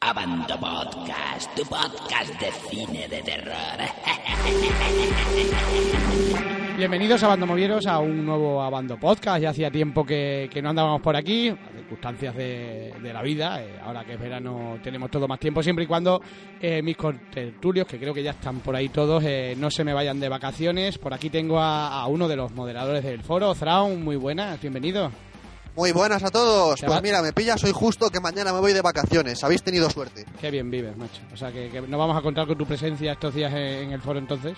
[0.00, 3.54] Abando Podcast, tu podcast de cine de terror.
[6.76, 9.40] Bienvenidos a Bando Movieros a un nuevo Abando Podcast.
[9.40, 13.62] Ya hacía tiempo que, no andábamos por aquí, circunstancias de, de la vida.
[13.62, 16.20] Eh, ahora que es verano tenemos todo más tiempo, siempre y cuando
[16.60, 19.94] eh, mis contertulios, que creo que ya están por ahí todos, eh, no se me
[19.94, 20.98] vayan de vacaciones.
[20.98, 25.10] Por aquí tengo a, a uno de los moderadores del foro, Thrawn, muy buenas, bienvenido.
[25.76, 26.80] Muy buenas a todos.
[26.80, 27.02] ¿Te Pues va?
[27.02, 29.44] mira, me pillas hoy justo que mañana me voy de vacaciones.
[29.44, 30.24] Habéis tenido suerte.
[30.40, 31.20] Qué bien vives, macho.
[31.32, 33.92] O sea, que, que no vamos a contar con tu presencia estos días en, en
[33.92, 34.56] el foro entonces.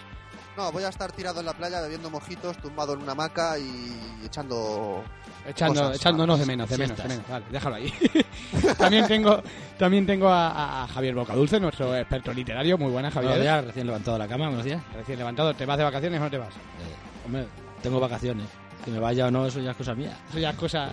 [0.56, 4.24] No, voy a estar tirado en la playa bebiendo mojitos, tumbado en una hamaca y
[4.24, 5.04] echando...
[5.46, 7.28] Echando, Cosas, echándonos de menos, de menos, de menos.
[7.28, 7.92] Vale, déjalo ahí.
[8.78, 9.40] también tengo,
[9.78, 12.76] también tengo a, a Javier Bocadulce, nuestro experto literario.
[12.76, 13.30] Muy buenas, Javier.
[13.34, 14.82] Buenos días, recién levantado de la cama, buenos días.
[14.94, 15.54] Recién levantado.
[15.54, 16.50] ¿Te vas de vacaciones o no te vas?
[16.54, 17.46] Eh, hombre,
[17.82, 18.46] tengo vacaciones.
[18.88, 20.16] Que me vaya o no, eso ya es cosa mía.
[20.30, 20.88] Eso ya es cosa.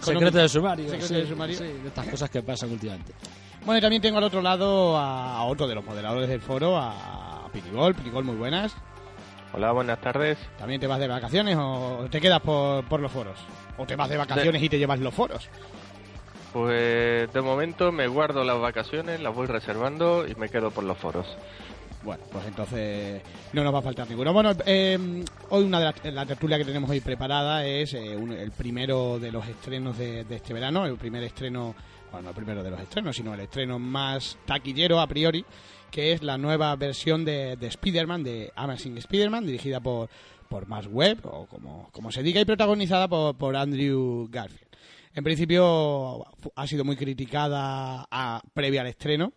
[0.00, 0.84] Secreto de sumario.
[0.86, 1.58] Secreto sí, de sumario.
[1.58, 3.12] sí, de estas cosas que pasan últimamente.
[3.66, 7.50] Bueno, y también tengo al otro lado a, otro de los moderadores del foro, a
[7.52, 7.94] Pinigol.
[7.94, 8.74] Pinigol, muy buenas.
[9.52, 10.38] Hola, buenas tardes.
[10.58, 13.38] ¿También te vas de vacaciones o te quedas por, por los foros?
[13.76, 15.50] ¿O te vas de vacaciones y te llevas los foros?
[16.54, 20.96] Pues de momento me guardo las vacaciones, las voy reservando y me quedo por los
[20.96, 21.26] foros.
[22.04, 23.22] Bueno, pues entonces
[23.52, 24.32] no nos va a faltar ninguno.
[24.32, 28.50] Bueno, eh, hoy una de las la tertulia que tenemos hoy preparada es eh, el
[28.50, 31.76] primero de los estrenos de, este verano, el primer estreno,
[32.10, 35.44] bueno, no el primero de los estrenos, sino el estreno más taquillero a priori,
[35.92, 40.08] que es la nueva versión de, de Spider-Man, de Amazing Spider-Man, dirigida por,
[40.48, 44.72] por Max Webb, o como, como se diga, y protagonizada por, por Andrew Garfield.
[45.14, 46.24] En principio
[46.56, 48.08] ha sido muy criticada
[48.54, 49.32] previa al estreno,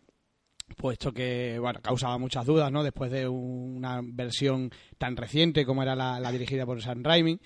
[0.77, 5.95] puesto que bueno causaba muchas dudas no después de una versión tan reciente como era
[5.95, 7.39] la, dirigida por Sam Raimi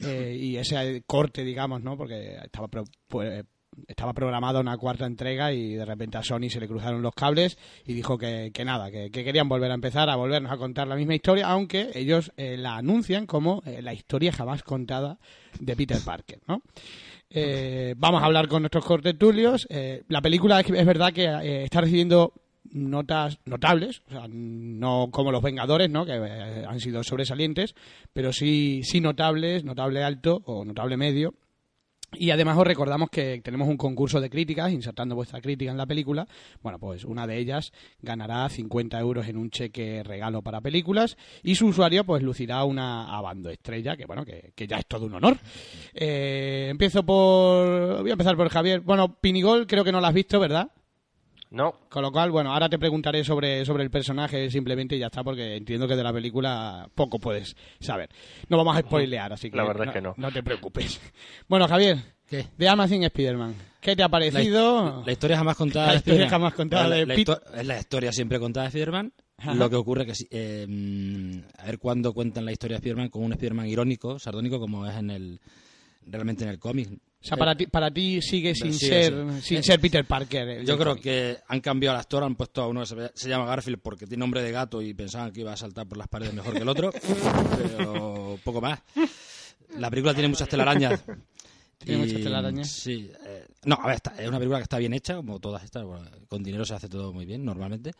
[0.00, 3.44] eh, y ese corte digamos no porque estaba pro- pues,
[3.88, 7.58] estaba programada una cuarta entrega y de repente a Sony se le cruzaron los cables
[7.84, 10.86] y dijo que, que nada, que, que querían volver a empezar a volvernos a contar
[10.86, 15.18] la misma historia, aunque ellos eh, la anuncian como eh, la historia jamás contada
[15.58, 16.62] de Peter Parker, ¿no?
[17.96, 19.66] Vamos a hablar con nuestros cortetulios.
[20.06, 22.32] La película es, verdad que está recibiendo
[22.74, 26.04] notas notables, o sea, no como los Vengadores, ¿no?
[26.04, 27.74] que eh, han sido sobresalientes,
[28.12, 31.34] pero sí, sí notables, notable alto o notable medio.
[32.16, 35.86] Y además os recordamos que tenemos un concurso de críticas, insertando vuestra crítica en la
[35.86, 36.28] película.
[36.62, 41.56] Bueno, pues una de ellas ganará 50 euros en un cheque regalo para películas y
[41.56, 45.14] su usuario pues lucirá una abando estrella, que bueno, que, que ya es todo un
[45.14, 45.38] honor.
[45.92, 48.02] Eh, empiezo por...
[48.02, 48.80] Voy a empezar por Javier.
[48.80, 50.70] Bueno, Pinigol creo que no la has visto, ¿verdad?
[51.54, 55.06] No, Con lo cual, bueno, ahora te preguntaré sobre, sobre el personaje simplemente y ya
[55.06, 58.10] está, porque entiendo que de la película poco puedes saber.
[58.48, 60.14] No vamos a spoilear, así que, La verdad es que no.
[60.16, 61.00] No te preocupes.
[61.48, 62.46] Bueno, Javier, ¿Qué?
[62.58, 65.02] de Amazing Spider-Man, ¿qué te ha La, parecido?
[65.06, 68.12] la historia jamás contada La de historia jamás contada La- de la Es la historia
[68.12, 69.12] siempre contada de Spider-Man.
[69.36, 69.54] Ajá.
[69.54, 70.66] Lo que ocurre que, sí, eh,
[71.58, 74.96] a ver cuándo cuentan la historia de Spider-Man con un Spider-Man irónico, sardónico, como es
[74.96, 75.40] en el
[76.06, 76.88] realmente en el cómic.
[76.92, 79.40] O sea, para ti, para ti sigue sin Sí, ser sí.
[79.54, 80.62] sin ser Peter Parker.
[80.64, 81.02] Yo creo cómic.
[81.04, 84.20] que han cambiado al actor, han puesto a uno que se, llama Garfield porque tiene
[84.20, 86.68] nombre de gato y pensaban que iba a saltar por las paredes mejor que el
[86.68, 86.90] otro,
[87.56, 88.80] pero poco más.
[89.78, 91.02] La película tiene muchas telarañas.
[91.78, 92.68] Tiene muchas telarañas.
[92.70, 93.10] Sí.
[93.26, 95.84] eh, no, a ver, está- es una película que está bien hecha, como todas estas.
[95.84, 97.92] bueno, con dinero se hace todo muy bien, normalmente.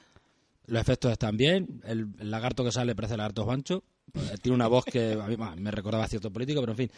[0.67, 1.81] Los efectos están bien.
[1.85, 3.85] El, el lagarto que sale parece el lagarto Juancho.
[4.13, 6.91] Eh, tiene una voz que a mí me recordaba a cierto político, pero en fin.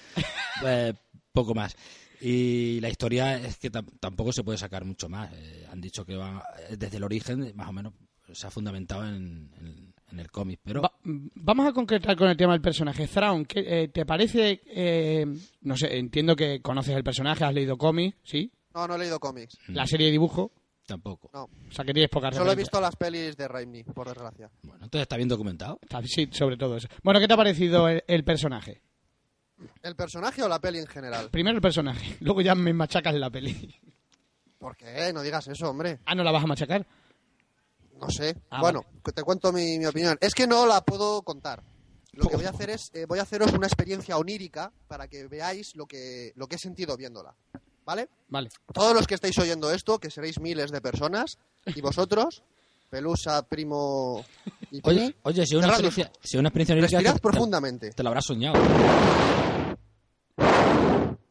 [0.65, 0.93] Eh,
[1.33, 1.77] poco más.
[2.21, 5.31] Y la historia es que tam- tampoco se puede sacar mucho más.
[5.35, 6.43] Eh, han dicho que va
[6.77, 7.93] desde el origen, más o menos,
[8.33, 10.61] se ha fundamentado en, en- en el cómic.
[10.65, 13.07] Pero Va- vamos a concretar con el tema del personaje.
[13.07, 14.61] Thrawn, ¿qué, eh, ¿te parece...?
[14.67, 15.27] eh,
[15.63, 18.51] no sé, entiendo que conoces el personaje, has leído cómics, ¿sí?
[18.75, 19.59] No, no he leído cómics.
[19.69, 20.53] La serie de dibujo,
[20.87, 21.29] tampoco.
[21.35, 21.45] No.
[21.45, 24.51] o sea, que tienes pocas Solo he visto las pelis de Raimi, por desgracia.
[24.63, 25.79] Bueno, entonces está bien documentado.
[25.83, 26.89] Está- Sí, sobre todo eso.
[27.03, 28.81] Bueno, ¿qué te ha parecido el, el personaje?
[29.83, 31.31] ¿El personaje o la peli en general?
[31.31, 33.75] Primero el personaje, luego ya me machacas la peli.
[34.59, 35.13] ¿Por qué?
[35.13, 36.01] No digas eso, hombre.
[36.07, 36.87] Ah, ¿no la vas a machacar?
[38.01, 38.37] No sé.
[38.51, 38.85] Ah, bueno,
[39.15, 40.19] te cuento mi, mi opinión.
[40.21, 41.63] Es que no la puedo contar.
[42.13, 45.27] Lo que voy a hacer es, eh, voy a haceros una experiencia onírica para que
[45.29, 47.35] veáis lo que, lo que he sentido viéndola.
[47.87, 48.09] ¿Vale?
[48.29, 48.51] Vale.
[48.75, 52.43] Todos los que estáis oyendo esto, que seréis miles de personas, y vosotros,
[52.91, 54.25] Pelusa, Primo
[54.71, 56.31] y Oye, oye si una cerrad los experiencia, ojos.
[56.31, 57.91] si una experiencia respirad te- te- profundamente.
[57.93, 58.57] Te, lo habrás soñado.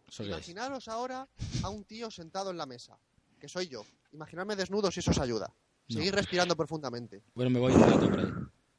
[0.07, 0.35] ¿Eso qué es?
[0.37, 1.27] Imaginaros ahora
[1.63, 2.97] a un tío sentado en la mesa,
[3.39, 3.85] que soy yo.
[4.13, 5.51] Imaginadme desnudo si eso os ayuda.
[5.89, 7.21] Seguid respirando profundamente.
[7.35, 8.25] Bueno, me voy un rato por ahí.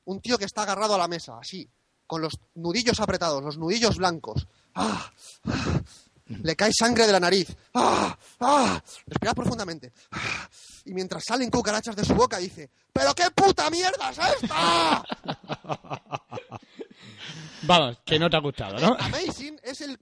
[0.06, 1.69] Un tío que está agarrado a la mesa, así,
[2.06, 4.46] con los nudillos apretados, los nudillos blancos.
[4.75, 5.12] ¡Ah!
[5.44, 5.81] ¡Ah!
[6.28, 7.55] Le cae sangre de la nariz.
[7.75, 8.17] ¡Ah!
[8.40, 8.82] ¡Ah!
[9.06, 9.93] Respirad profundamente.
[10.12, 10.49] ¡Ah!
[10.84, 15.05] y mientras salen cucarachas de su boca dice, ¡pero qué puta mierda es esta!
[17.62, 18.96] Vamos, que no te ha gustado, ¿no?
[18.99, 19.99] Amazing es el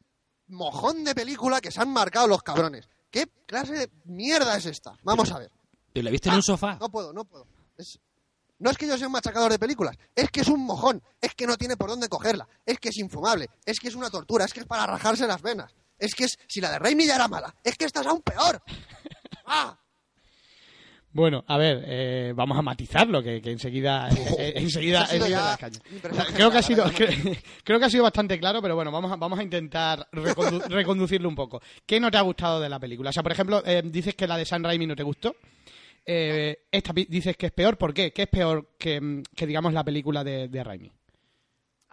[0.49, 2.89] mojón de película que se han marcado los cabrones.
[3.11, 4.95] ¿Qué clase de mierda es esta?
[5.03, 5.51] Vamos a ver.
[5.93, 6.77] ¿Pero la viste en un sofá?
[6.81, 7.47] No puedo, no puedo.
[7.79, 7.99] Es-
[8.59, 11.35] No es que yo sea un machacador de películas, es que es un mojón, es
[11.35, 14.45] que no tiene por dónde cogerla, es que es infumable, es que es una tortura,
[14.45, 15.75] es que es para rajarse las venas,
[16.05, 18.23] es que es, si la de Raimi ya era mala, es que esta es aún
[18.23, 18.63] peor.
[19.47, 19.79] ¡Ah!
[21.13, 24.09] Bueno, a ver, eh, vamos a matizarlo, que, que enseguida,
[24.39, 25.81] eh, enseguida, sido enseguida ya las cañas.
[25.93, 26.85] impresión Creo que ha sido,
[27.65, 31.29] creo que ha sido bastante claro, pero bueno, vamos a, vamos a intentar recondu- reconducirlo
[31.29, 31.63] un poco.
[31.87, 33.11] ¿Qué no te ha gustado de la película?
[33.11, 35.37] O sea, por ejemplo, eh, dices que la de San Raimi no te gustó.
[36.05, 38.13] Eh, esta dices que es peor, ¿por qué?
[38.13, 40.91] ¿Qué es peor que, que digamos la película de, de Raimi?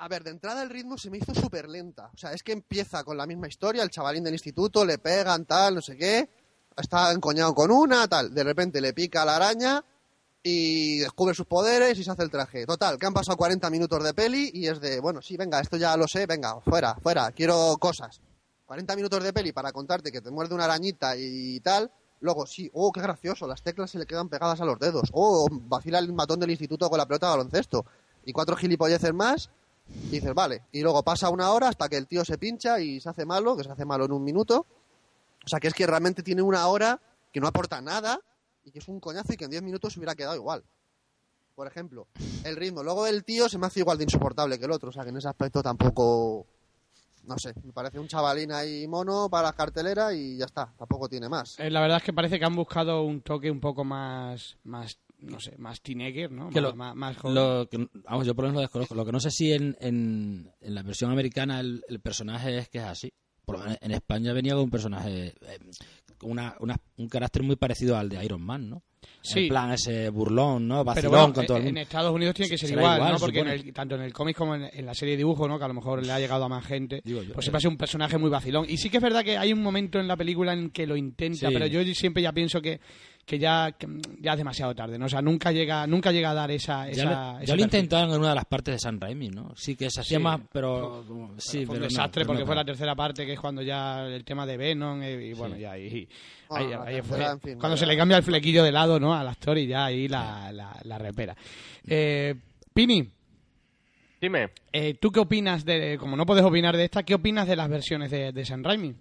[0.01, 2.09] A ver, de entrada el ritmo se me hizo súper lenta.
[2.12, 5.45] O sea, es que empieza con la misma historia, el chavalín del instituto, le pegan,
[5.45, 6.27] tal, no sé qué.
[6.75, 8.33] Está encoñado con una, tal.
[8.33, 9.86] De repente le pica la araña
[10.42, 12.65] y descubre sus poderes y se hace el traje.
[12.65, 15.77] Total, que han pasado 40 minutos de peli y es de, bueno, sí, venga, esto
[15.77, 18.21] ya lo sé, venga, fuera, fuera, quiero cosas.
[18.65, 21.92] 40 minutos de peli para contarte que te muerde una arañita y tal.
[22.21, 25.09] Luego, sí, oh, qué gracioso, las teclas se le quedan pegadas a los dedos.
[25.13, 27.86] Oh, vacila el matón del instituto con la pelota de baloncesto.
[28.25, 29.51] Y cuatro gilipolleces más
[30.06, 30.64] y dices, vale.
[30.72, 33.56] Y luego pasa una hora hasta que el tío se pincha y se hace malo,
[33.56, 34.66] que se hace malo en un minuto.
[35.44, 37.00] O sea, que es que realmente tiene una hora
[37.32, 38.20] que no aporta nada
[38.64, 40.64] y que es un coñazo y que en 10 minutos se hubiera quedado igual.
[41.56, 42.08] Por ejemplo,
[42.44, 42.84] el ritmo.
[42.84, 44.90] Luego el tío se me hace igual de insoportable que el otro.
[44.90, 46.46] O sea, que en ese aspecto tampoco...
[47.24, 50.74] No sé, me parece un chavalín ahí mono para la cartelera y ya está.
[50.78, 51.60] Tampoco tiene más.
[51.60, 54.98] Eh, la verdad es que parece que han buscado un toque un poco más, más
[55.22, 56.50] no sé, más teenager, ¿no?
[56.50, 57.36] Que más, lo- más- más joven.
[57.36, 58.96] Lo que- vamos, yo por lo menos lo desconozco.
[58.96, 62.70] Lo que no sé si en, en, en la versión americana el, el personaje es
[62.70, 63.14] que es así.
[63.46, 65.60] Por lo menos en España venía con un personaje, eh,
[66.18, 68.84] con una, una- un carácter muy parecido al de Iron Man, ¿no?
[69.24, 69.42] Sí.
[69.42, 70.76] En plan ese burlón, ¿no?
[70.76, 71.78] Pero Vacilón bueno, con todo el en.
[71.78, 73.20] Estados Unidos tiene que ser igual, igual, ¿no?
[73.20, 75.58] Porque en el- tanto en el cómic como en, en la serie de dibujos, ¿no?
[75.58, 77.02] Que a lo mejor le ha llegado a más gente.
[77.04, 77.46] Digo yo, pues eh.
[77.48, 78.66] siempre ha sido un personaje muy vacilón.
[78.70, 80.96] Y sí que es verdad que hay un momento en la película en que lo
[80.96, 81.54] intenta, Sí.
[81.54, 82.80] pero yo siempre ya pienso que,
[83.26, 83.88] que ya que
[84.20, 85.06] ya es demasiado tarde, ¿no?
[85.06, 86.86] O sea, nunca llega nunca llega a dar esa...
[86.88, 87.04] Ya, esa
[87.40, 89.54] lo, ya lo intentaron en una de las partes de San Raimi, ¿no?
[89.56, 90.24] Sí que se hacía Sí.
[90.24, 91.04] más, pero...
[91.08, 93.34] como- sí, fue pero un no, desastre pero porque no fue la tercera parte que
[93.34, 95.62] es cuando ya el tema de Venom eh, y, bueno Sí.
[95.62, 96.08] ya ahí,
[96.50, 99.00] ahí- la ahí tercera, fue en fin, cuando se le cambia el flequillo de lado
[99.00, 101.36] no al actor y ya ahí la, la, la repera
[101.88, 102.36] eh,
[102.74, 103.08] Pini
[104.20, 107.56] Dime, eh, ¿tú qué opinas de como no puedes opinar de esta qué opinas de
[107.56, 108.94] las versiones de, de San Raimi?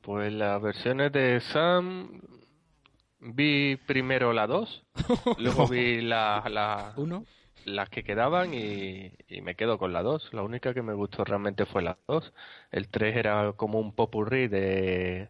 [0.00, 2.20] pues las versiones de Sam
[3.24, 4.82] vi primero la 2,
[5.38, 7.24] luego vi la, la- Uno.
[7.64, 10.30] las que quedaban y, y me quedo con la 2.
[10.32, 12.32] La única que me gustó realmente fue la 2.
[12.72, 15.28] El 3 era como un popurrí de,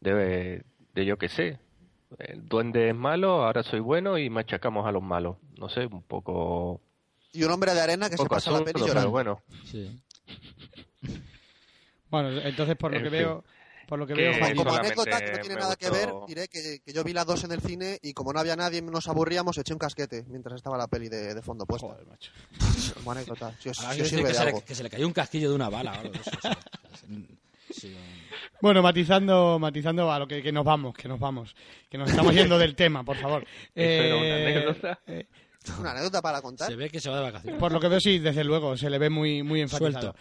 [0.00, 1.58] de, de yo que sé.
[2.18, 5.36] El duende es malo, ahora soy bueno y machacamos a los malos.
[5.56, 6.80] No sé, un poco,
[7.32, 9.00] Y un hombre de arena que se pasa la peli llorando.
[9.00, 9.40] pero bueno.
[9.64, 9.96] Sí.
[12.10, 13.18] bueno entonces por lo En que fin.
[13.20, 13.44] veo
[13.90, 16.20] por lo que Que veo Como, Joaquín- como anécdota que no tiene nada que gustó-
[16.20, 18.56] ver, diré que, que yo vi las dos en el cine y como no había
[18.56, 21.88] nadie nos aburríamos, eché un casquete mientras estaba la peli de, de fondo puesta.
[21.88, 22.30] Joder, macho.
[22.94, 23.52] Como anécdota.
[23.60, 24.64] Si os, si os sirve que de se, le, algo.
[24.64, 26.00] que se le cayó un casquillo de una bala.
[26.02, 26.30] eso,
[27.70, 27.96] sí,
[28.60, 31.54] Bueno, matizando, matizando a lo que, que nos vamos, que nos vamos,
[31.90, 33.42] que nos estamos yendo del tema, por favor.
[33.74, 35.00] ¿Eso era una Eh, anécdota?
[35.06, 35.26] eh,
[35.78, 36.68] Una anécdota para contar.
[36.68, 37.60] se ve que se va de vacaciones.
[37.60, 40.12] por lo que veo, sí, desde luego, se le ve muy, muy enfatizado.
[40.12, 40.18] Suelto.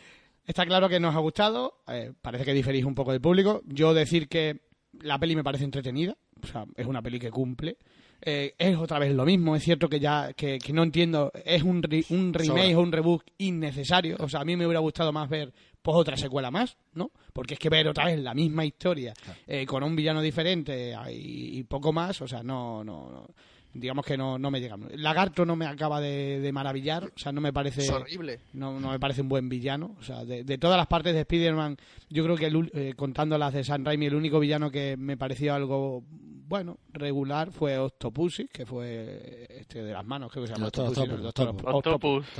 [0.49, 3.61] Está claro que nos ha gustado, eh, parece que diferís un poco del público.
[3.67, 4.61] Yo decir que
[5.01, 7.77] la peli me parece entretenida, o sea, es una peli que cumple.
[8.19, 11.61] Eh, es otra vez lo mismo, es cierto que ya que, que no entiendo, es
[11.61, 15.13] un, re- un remake o un reboot innecesario, o sea, a mí me hubiera gustado
[15.13, 15.53] más ver
[15.83, 17.11] pues otra secuela más, ¿no?
[17.31, 19.13] Porque es que ver otra vez la misma historia
[19.45, 23.27] eh, con un villano diferente eh, y, y poco más, o sea, no, no, no-
[23.73, 24.77] digamos que no, no me llega.
[24.95, 28.39] Lagarto no me acaba de, de maravillar, o sea, no me parece Es horrible.
[28.53, 29.95] no, no me parece un buen villano.
[29.99, 31.77] O sea, de, de todas las partes de Spider-Man,
[32.09, 34.95] yo creo que el ul- eh, contando las de San Raimi, el único villano que
[34.97, 36.03] me pareció algo,
[36.47, 41.01] bueno, regular fue Octopussy, que fue este de las manos, creo que se llama Octopussy,
[41.01, 42.25] Octopus.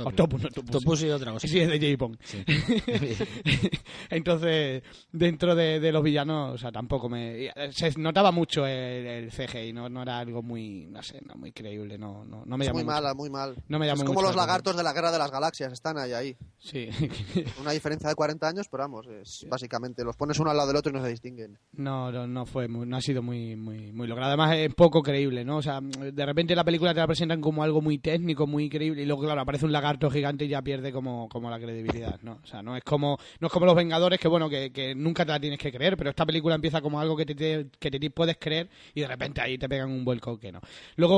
[0.58, 1.02] Octopus.
[1.04, 1.46] Y otra cosa.
[1.46, 2.16] Sí, es de J-Pong.
[4.10, 4.82] Entonces,
[5.12, 7.50] dentro de, de los villanos, o sea, tampoco me...
[7.70, 11.52] Se notaba mucho el, el CGI, no, no era algo muy, no sé, no muy
[11.52, 12.94] creíble, no, no, no me Es llamó muy mucho.
[12.94, 13.56] mala, muy mal.
[13.68, 16.12] No me es como los la lagartos de la Guerra de las Galaxias, están ahí,
[16.12, 16.36] ahí.
[16.58, 16.88] Sí.
[17.60, 20.76] Una diferencia de 40 años, pero vamos, es básicamente, los pones uno al lado del
[20.76, 21.58] otro y no se distinguen.
[21.72, 24.30] No, no, no fue muy- no ha sido muy muy muy lograda.
[24.32, 25.58] Además es poco creíble, ¿no?
[25.58, 29.02] O sea, de repente la película te la presentan como algo muy técnico, muy creíble
[29.02, 32.40] y luego, claro, aparece un lagarto gigante y ya pierde como, como la credibilidad, ¿no?
[32.42, 35.24] O sea, no es como no es como Los Vengadores que, bueno, que, que nunca
[35.24, 37.90] te la tienes que creer, pero esta película empieza como algo que te, te- que
[37.90, 40.60] te puedes creer y de repente ahí te pegan un vuelco que no.
[40.96, 41.09] Luego,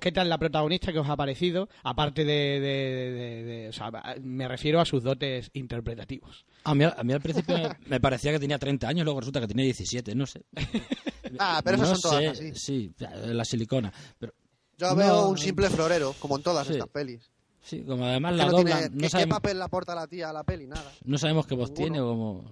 [0.00, 1.68] ¿qué tal la protagonista que os ha parecido?
[1.84, 2.32] Aparte de...
[2.60, 3.90] de- de- de- o sea,
[4.22, 6.44] me refiero a sus dotes interpretativos.
[6.64, 9.48] A mí, a mí al principio me- parecía que tenía 30 años, luego resulta que
[9.48, 10.42] tenía 17, no sé.
[11.38, 12.54] Ah, pero esas no son todas sé, así.
[12.54, 12.94] Sí,
[13.26, 13.92] la silicona.
[14.18, 14.32] Pero
[14.78, 16.74] Yo No, veo un simple florero, como en todas Sí.
[16.74, 17.30] estas pelis.
[17.60, 20.06] sí, como además la no doblan, tiene- no, ¿qué, qué sabemos, papel le aporta la
[20.06, 20.66] tía a la peli?
[20.66, 20.90] Nada.
[21.04, 21.84] no sabemos qué voz Ninguno.
[21.84, 22.44] tiene o como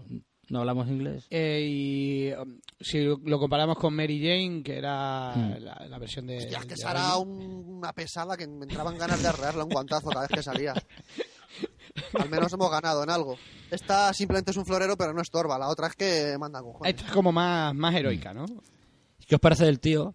[0.48, 1.26] no hablamos inglés.
[1.30, 5.54] Eh, y um, si lo comparamos con Mary Jane, que era Hmm.
[5.64, 6.38] la, la versión de...
[6.38, 10.08] Hostia, es que de un- una pesada que me entraban ganas de arrearle un guantazo
[10.08, 10.74] cada vez que salía.
[12.18, 13.36] Al menos hemos ganado en algo.
[13.70, 15.58] Esta simplemente es un florero, pero no estorba.
[15.58, 16.94] La otra es que manda cojones.
[16.94, 18.46] Esta es como más, más heroica, ¿no?
[19.26, 20.14] ¿Qué os parece del tío?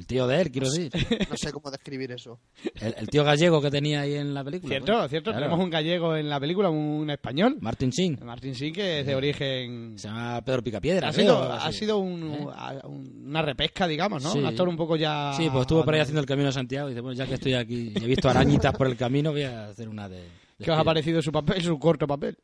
[0.00, 0.90] El tío de él, quiero decir.
[1.30, 2.40] No sé cómo describir eso.
[2.80, 4.70] El, el tío gallego que tenía ahí en la película.
[4.70, 5.10] Cierto, pues.
[5.10, 5.30] cierto.
[5.30, 5.44] Claro.
[5.44, 7.58] Tenemos un gallego en la película, un español.
[7.60, 8.22] Martin Singh.
[8.24, 9.98] Martin sí que es de origen...
[9.98, 11.08] Se llama Pedro Picapiedra.
[11.08, 12.80] Ha sido, ha sido un- ¿Eh?
[12.84, 14.32] un- una repesca, digamos, ¿no?
[14.32, 14.38] Sí.
[14.38, 15.34] Un actor un poco ya...
[15.36, 17.34] Sí, pues estuvo por ahí haciendo el camino de Santiago y dice, bueno, ya que
[17.34, 20.22] estoy aquí y he visto arañitas por el camino, voy a hacer una de...
[20.22, 22.38] de ¿Qué os ha parecido su papel, su corto papel?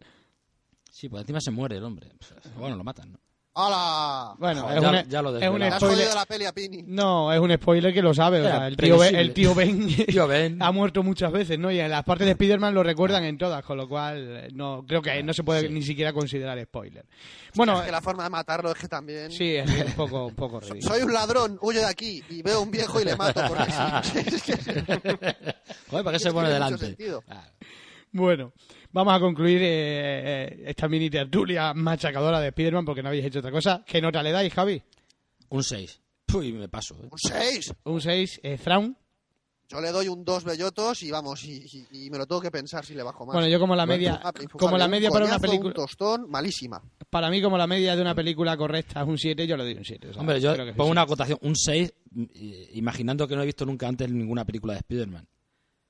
[0.90, 2.08] Sí, pues encima se muere el hombre.
[2.58, 3.18] Bueno, lo matan, ¿no?
[3.58, 4.34] ¡Hala!
[4.38, 6.14] Bueno, Joder, es, ya- un, ya lo es un spoiler...
[6.14, 6.84] la peli a Pini.
[6.86, 8.40] No, es un spoiler que lo sabe.
[8.42, 10.58] o sea, el, tío ben, el tío Ben Tío Ben.
[10.62, 11.70] ha muerto muchas veces, ¿no?
[11.70, 14.84] Y en las partes de Spider-Man lo recuerdan en todas, con lo cual eh, no
[14.86, 15.68] creo que no se puede Sí.
[15.70, 17.06] ni siquiera considerar spoiler.
[17.54, 19.32] Bueno, Es que la forma de matarlo es que también...
[19.32, 20.82] sí, es un poco, un poco ridículo.
[20.94, 23.72] Soy un ladrón, huyo de aquí y veo a un viejo y le mato porque
[24.02, 24.52] sí.
[25.90, 26.94] Joder, ¿para qué se pone delante?
[26.96, 27.22] Claro.
[28.12, 28.52] Bueno,
[28.96, 33.40] vamos a concluir eh, eh, esta mini tertulia machacadora de Spider-Man porque no habéis hecho
[33.40, 33.84] otra cosa.
[33.86, 34.82] ¿Qué nota le dais, Javi?
[35.50, 36.00] Un 6.
[36.34, 36.94] Uy, me paso.
[37.02, 37.08] ¿eh?
[37.10, 37.74] Un 6.
[37.84, 38.40] Un 6.
[38.42, 38.96] Eh, Thrawn.
[39.68, 42.52] Yo le doy un 2 bellotos y vamos, y, y- y me lo tengo que
[42.52, 43.34] pensar si le bajo más.
[43.34, 44.22] Bueno, yo como la media,
[44.52, 46.80] como la un media para una película, Un tostón, malísima.
[47.10, 49.74] para mí como la media de una película correcta es un 7, yo le doy
[49.74, 50.08] un 7.
[50.08, 51.92] o sea, Hombre, yo creo que sí, pongo una acotación, un 6,
[52.36, 55.26] eh, imaginando que no he visto nunca antes ninguna película de Spider-Man.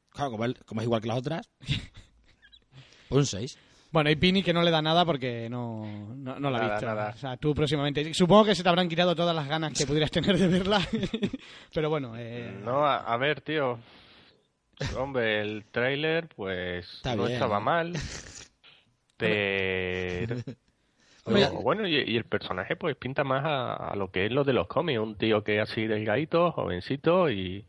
[0.09, 1.51] Claro, como, es igual que las otras,
[3.11, 3.59] un 6.
[3.93, 5.87] Bueno, y Pini que no le da nada porque no,
[6.17, 6.87] no, no la ha visto.
[6.87, 7.13] nada.
[7.15, 8.13] O sea, tú próximamente.
[8.13, 10.81] Supongo que se te habrán quitado todas las ganas que pudieras tener de verla.
[11.75, 13.79] Pero bueno, eh, No, a, a ver, tío.
[14.99, 17.35] Hombre, el tráiler, pues, Está no bien.
[17.35, 17.95] estaba mal.
[19.17, 20.37] Pero...
[21.63, 24.53] Bueno, y, y el personaje, pues, pinta más a, a lo que es lo de
[24.53, 25.01] los cómics.
[25.01, 27.67] Un tío que es así delgadito, jovencito y,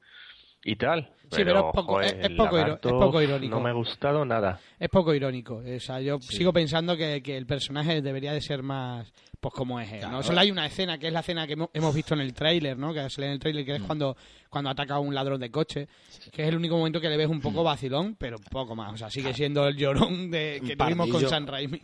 [0.72, 1.10] y tal.
[1.30, 3.56] Sí, pero es poco- joder, es- poco es poco irónico.
[3.56, 4.60] No me ha gustado nada.
[4.80, 5.56] es poco irónico.
[5.76, 9.78] O sea, yo sigo pensando que, que el personaje debería de ser más, pues como
[9.80, 10.24] es él, ¿no?
[10.24, 12.78] Solo hay una escena, que es la escena que hemo- hemos visto en el tráiler,
[12.78, 12.94] ¿no?
[12.94, 13.86] Que sale en el tráiler, que es Mm.
[13.88, 14.16] cuando,
[14.50, 15.90] cuando ataca a un ladrón de coche.
[16.32, 17.42] Que es el único momento que le ves un Mm.
[17.42, 18.94] poco vacilón, pero poco más.
[18.94, 21.28] O sea, sigue siendo el llorón de, que tuvimos con.
[21.28, 21.82] San Raimi.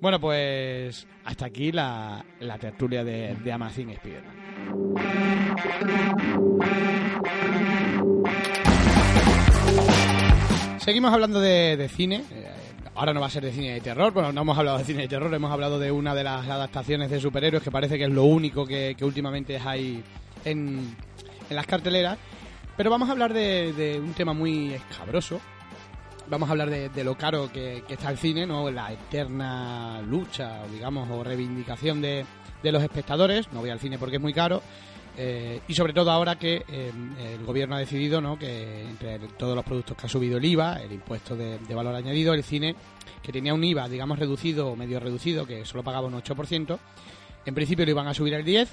[0.00, 4.45] Bueno, pues hasta aquí la, la tertulia de, de Amazing Spider-Man.
[10.78, 12.22] Seguimos hablando de, cine.
[12.30, 12.48] Eh,
[12.94, 14.12] ahora no va a ser de cine de terror.
[14.12, 17.10] Bueno, no hemos hablado de cine de terror, hemos hablado de una de las adaptaciones
[17.10, 20.02] de superhéroes que parece que es lo único que, últimamente hay
[20.44, 20.96] en,
[21.50, 22.18] las carteleras.
[22.76, 25.40] Pero vamos a hablar de un tema muy escabroso.
[26.28, 28.70] Vamos a hablar de, de lo caro que, está el cine, ¿no?
[28.70, 32.24] La eterna lucha, digamos, o reivindicación de,
[32.62, 33.52] de los espectadores.
[33.52, 34.60] No voy al cine porque es muy caro.
[35.18, 36.92] Eh, y sobre todo ahora que eh,
[37.34, 38.38] el gobierno ha decidido ¿no?
[38.38, 41.94] que entre todos los productos que ha subido el IVA, el impuesto de, de valor
[41.94, 42.74] añadido, el cine,
[43.22, 46.78] que tenía un IVA, digamos, reducido o medio reducido, que solo pagaba un 8%,
[47.46, 48.68] en principio lo iban a subir al 10%.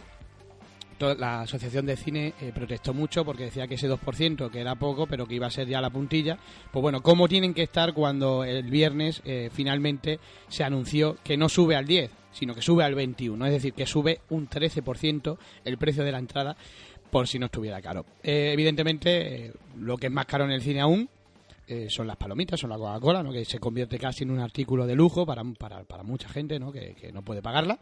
[0.99, 5.07] La Asociación de Cine eh, protestó mucho porque decía que ese 2%, que era poco,
[5.07, 6.37] pero que iba a ser ya la puntilla.
[6.71, 11.49] Pues bueno, ¿cómo tienen que estar cuando el viernes eh, finalmente se anunció que no
[11.49, 13.45] sube al 10, sino que sube al 21?
[13.45, 16.55] Es decir, que sube un 13% el precio de la entrada
[17.11, 18.05] por si no estuviera caro.
[18.23, 21.09] Eh, evidentemente, lo que es más caro en el cine aún
[21.87, 23.31] son las palomitas, son la Coca-Cola, ¿no?
[23.31, 26.71] que se convierte casi en un artículo de lujo para, para, para mucha gente ¿no?
[26.71, 27.79] que no puede pagarla.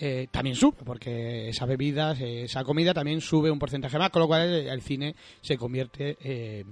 [0.00, 4.20] Eh, también sube, porque esas bebidas, eh, esa comida también sube un porcentaje más, con
[4.20, 6.64] lo cual el, el cine se convierte eh,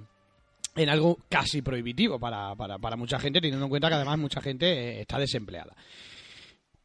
[0.75, 4.39] en algo casi prohibitivo para, para, para mucha gente, teniendo en cuenta que además mucha
[4.39, 5.75] gente eh, está desempleada.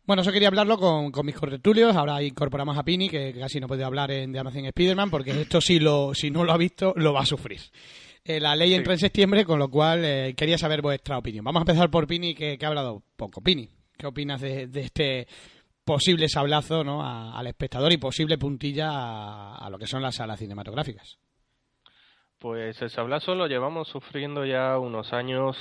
[0.04, 1.94] Bueno, eso quería hablarlo con, con mis corretulios.
[1.94, 5.60] Ahora incorporamos a Pini, que casi no puede hablar en The Amazing Spider-Man, porque esto
[5.60, 7.60] si, lo, si no lo ha visto, lo va a sufrir.
[8.24, 11.44] Eh, la ley entra en septiembre, con lo cual eh, quería saber vuestra opinión.
[11.44, 13.40] Vamos a empezar por Pini, que, que ha hablado poco.
[13.40, 15.28] Pini, ¿qué opinas de, de este
[15.84, 17.02] posible sablazo ¿no?
[17.02, 21.18] a- al espectador y posible puntilla a, a lo que son las salas cinematográficas.
[22.38, 25.56] Pues el sablazo lo llevamos sufriendo ya unos años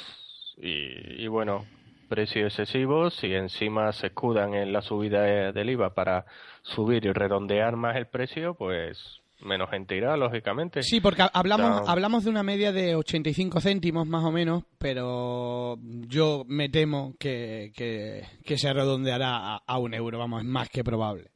[0.57, 1.65] y, y bueno,
[2.09, 6.25] precios excesivos y encima se escudan en la subida de- del IVA para
[6.63, 10.83] subir y redondear más el precio, pues menos gente irá, lógicamente.
[10.83, 16.43] Sí, porque hablamos, hablamos de una media de 85 céntimos más o menos, pero yo
[16.47, 20.83] me temo que, que, que se redondeará a, a un euro, vamos, es más que
[20.83, 21.31] probable.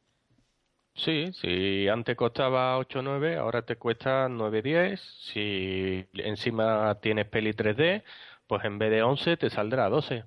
[0.95, 4.97] Sí, si antes costaba 8,9, ahora te cuesta 9,10.
[5.33, 8.01] Si encima tienes peli 3D,
[8.47, 10.23] pues en vez de 11 te saldrá 12.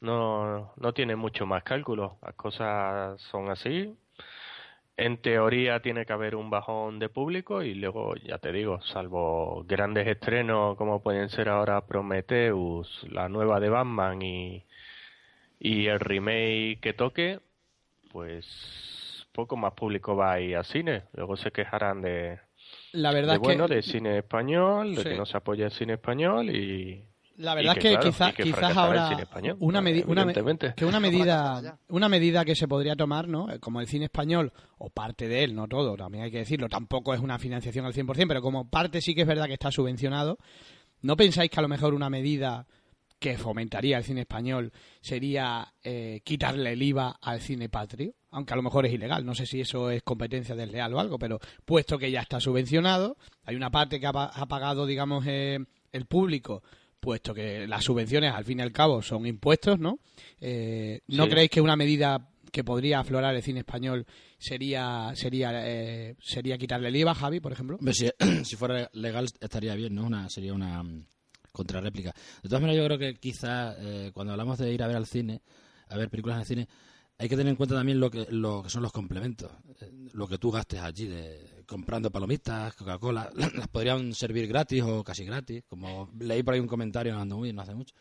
[0.00, 2.18] No, no tiene mucho más cálculo.
[2.22, 3.94] Las cosas son así.
[4.98, 9.62] En teoría tiene que haber un bajón de público y luego, ya te digo, salvo
[9.68, 14.64] grandes estrenos como pueden ser ahora Prometheus, la nueva de Batman y,
[15.60, 17.40] y el remake que toque,
[18.10, 18.46] pues
[19.32, 21.02] poco más público va a ir al cine.
[21.12, 22.38] Luego se quejarán de,
[22.92, 25.08] La verdad de es que bueno, de cine español, de Sí.
[25.10, 27.04] que no se apoya el cine español y,
[27.38, 30.04] La verdad que, es que claro, quizá- y que quizás ahora cine español, una, medi-
[30.06, 30.24] una
[30.74, 33.50] que una medida una medida que se podría tomar, ¿no?
[33.52, 36.68] Eh, Como el cine español o parte de él, no todo, también hay que decirlo,
[36.68, 39.70] tampoco es una financiación al 100%, pero como parte sí que es verdad que está
[39.70, 40.38] subvencionado,
[41.02, 42.66] ¿no pensáis que a lo mejor una medida
[43.18, 48.12] que fomentaría el cine español sería eh, quitarle el IVA al cine patrio?
[48.30, 51.18] Aunque a lo mejor es ilegal, no sé si eso es competencia desleal o algo,
[51.18, 55.58] pero puesto que ya está subvencionado, hay una parte que ha, ha pagado, digamos, eh,
[55.92, 56.62] el público
[57.06, 60.00] puesto que las subvenciones al fin y al cabo son impuestos, ¿no?
[60.40, 61.30] Eh, ¿No Sí.
[61.30, 64.04] creéis que una medida que podría aflorar el cine español
[64.38, 67.78] sería sería eh, sería quitarle el IVA, Javi, por ejemplo?
[68.44, 70.04] Si fuera legal estaría bien, ¿no?
[70.04, 71.06] Una, sería una mm,
[71.52, 72.12] contrarréplica.
[72.42, 75.06] De todas maneras, yo creo que quizás eh, cuando hablamos de ir a ver al
[75.06, 75.42] cine,
[75.88, 76.68] a ver películas en el cine,
[77.18, 79.50] hay que tener en cuenta también lo que, lo que son los complementos.
[79.80, 85.02] Eh, Lo que tú gastes allí, de comprando palomitas, Coca-Cola, las podrían servir gratis o
[85.04, 85.64] casi gratis.
[85.68, 87.94] Como leí por ahí un comentario en Ando Muy no hace mucho.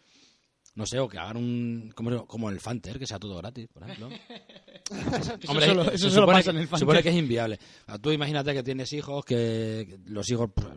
[0.75, 1.93] No sé, o que hagan un.
[1.95, 4.09] como, como el Fanter, que sea todo gratis, por ejemplo.
[5.47, 7.03] Hombre, solo- se eso solo pasa que- en el se supone Fanter.
[7.03, 7.59] que es inviable.
[8.01, 10.67] Tú imagínate que tienes hijos, que que los hijos pues,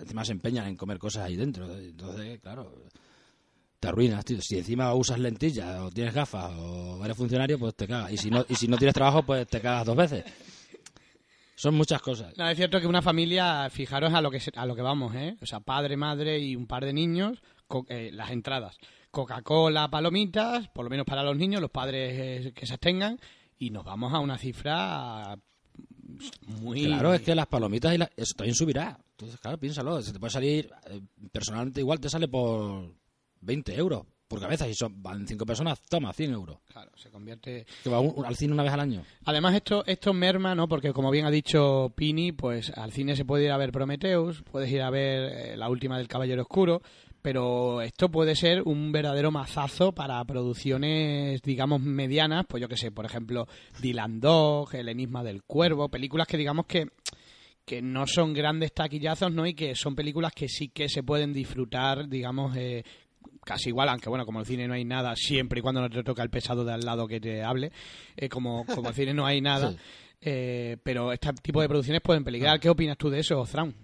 [0.00, 1.68] encima se empeñan en comer cosas ahí dentro.
[1.76, 2.72] Entonces, claro,
[3.80, 4.40] te arruinas, tío.
[4.40, 8.12] Si encima usas lentillas o tienes gafas o eres funcionario, pues te cagas.
[8.12, 10.24] Y si no, y si no tienes trabajo, pues te cagas dos veces.
[11.54, 12.36] Son muchas cosas.
[12.36, 15.36] No, es cierto que una familia, fijaros a lo que a lo que vamos, ¿eh?
[15.42, 18.76] O sea, padre, madre y un par de niños, co- eh, las entradas.
[19.10, 22.12] Coca-Cola, palomitas, por lo menos para los niños, los padres
[22.46, 23.18] eh, que se abstengan,
[23.58, 25.36] y nos vamos a una cifra
[26.60, 26.84] muy...
[26.84, 28.98] Claro, es que las palomitas y la- eso también subirá.
[29.12, 30.00] Entonces, claro, piénsalo.
[30.00, 31.00] Se te puede salir, eh,
[31.32, 32.94] personalmente igual te sale por
[33.40, 34.68] 20 euros por cabeza.
[34.68, 36.58] Y son, van cinco personas, toma, 100 euros.
[36.70, 37.64] Claro, se convierte...
[37.82, 39.02] Que va un- al cine una vez al año.
[39.24, 40.68] Además, esto, esto merma, ¿no?
[40.68, 44.42] Porque como bien ha dicho Pini, pues al cine se puede ir a ver Prometheus,
[44.42, 46.82] puedes ir a ver eh, la última del Caballero Oscuro,
[47.22, 52.90] pero esto puede ser un verdadero mazazo para producciones, digamos, medianas, pues yo que sé,
[52.92, 53.46] por ejemplo,
[53.80, 56.88] Dylan Dog, El Enigma del Cuervo, películas que digamos que
[57.64, 59.46] que no son grandes taquillazos, ¿no?
[59.46, 62.82] Y que son películas que sí que se pueden disfrutar, digamos, eh,
[63.44, 66.02] casi igual, aunque bueno, como el cine no hay nada, siempre y cuando no te
[66.02, 67.72] toca el pesado de al lado que te hable,
[68.16, 69.78] eh, como, como el cine no hay nada, Sí.
[70.22, 72.58] eh, pero este tipo de producciones pueden peligrar.
[72.60, 73.74] ¿Qué opinas tú de eso, Zran?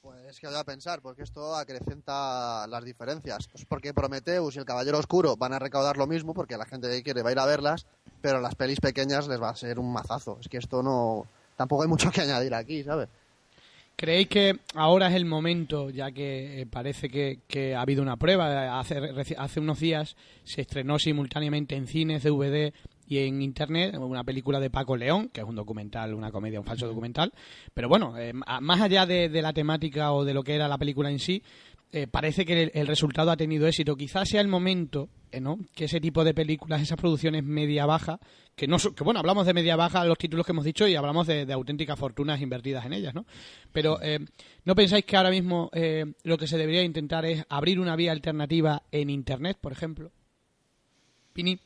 [0.00, 3.46] Pues que voy a pensar, porque esto acrecenta las diferencias.
[3.48, 6.88] Pues porque Prometheus y el Caballero Oscuro van a recaudar lo mismo, porque la gente
[6.90, 7.86] que quiere va a ir a verlas,
[8.20, 10.38] pero las pelis pequeñas les va a ser un mazazo.
[10.40, 11.26] Es que esto no...
[11.56, 13.08] Tampoco hay mucho que añadir aquí, ¿sabes?
[13.96, 18.16] ¿Creéis que ahora es el momento, ya que eh, parece que, que ha habido una
[18.16, 18.78] prueba?
[18.80, 22.72] Hace, reci- hace unos días se estrenó simultáneamente en cines, DVD
[23.06, 26.66] y en Internet una película de Paco León, que es un documental, una comedia, un
[26.66, 27.32] falso documental.
[27.72, 31.10] Pero bueno, eh, más allá de la temática o de lo que era la película
[31.10, 31.42] en sí,
[31.94, 33.94] eh, parece que el, el resultado ha tenido éxito.
[33.94, 35.58] Quizás sea el momento, eh, ¿no?
[35.74, 38.18] Que ese tipo de películas, esas producciones media-baja,
[38.56, 41.46] que no que bueno, hablamos de media-baja, los títulos que hemos dicho, y hablamos de,
[41.46, 43.24] de auténticas fortunas invertidas en ellas, ¿no?
[43.72, 44.18] Pero, eh,
[44.64, 48.10] ¿no pensáis que ahora mismo eh, lo que se debería intentar es abrir una vía
[48.10, 50.10] alternativa en Internet, por ejemplo?
[51.32, 51.60] Pini.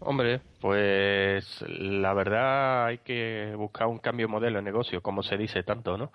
[0.00, 5.38] Hombre, pues la verdad hay que buscar un cambio de modelo de negocio, como se
[5.38, 6.12] dice tanto, ¿no?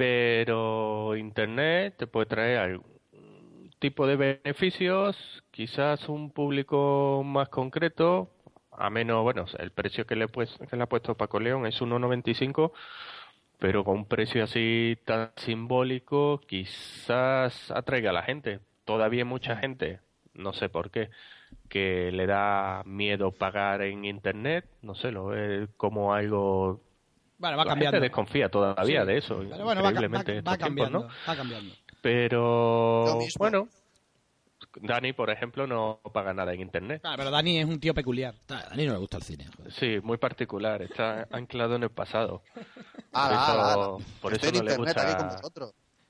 [0.00, 8.30] Pero Internet te puede traer algún tipo de beneficios, quizás un público más concreto,
[8.72, 11.82] a menos, bueno, el precio que le, pues, que le ha puesto Paco León es
[11.82, 12.72] 1,95,
[13.58, 18.60] pero con un precio así tan simbólico quizás atraiga a la gente.
[18.86, 20.00] Todavía mucha gente,
[20.32, 21.10] no sé por qué,
[21.68, 26.80] que le da miedo pagar en internet, no sé, lo ve como algo
[27.40, 27.96] Bueno, va la cambiando.
[27.96, 29.06] gente desconfía todavía Sí.
[29.08, 31.08] de eso, Pero bueno, va, ca- increíblemente va- en va estos tiempos, cambiando, ¿no?
[31.28, 31.74] va cambiando.
[32.02, 33.68] Pero bueno,
[34.82, 37.00] Dani, por ejemplo, no paga nada en internet.
[37.00, 38.34] Claro, pero Dani es un tío peculiar.
[38.50, 39.46] A Dani no le gusta el cine.
[39.56, 39.72] joder.
[39.72, 42.42] Sí, muy particular, está anclado en el pasado.
[43.12, 43.96] Ala, eso- ala, ala.
[44.20, 45.40] por eso no le gusta-.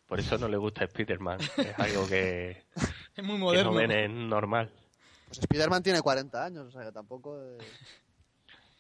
[0.06, 2.64] Por eso no le gusta Spider-Man, es algo que,
[3.16, 3.70] Es muy que moderno.
[3.70, 4.68] no ven es normal.
[5.28, 7.38] Pues Spider-Man tiene 40 años, o sea que tampoco...
[7.40, 7.58] eh,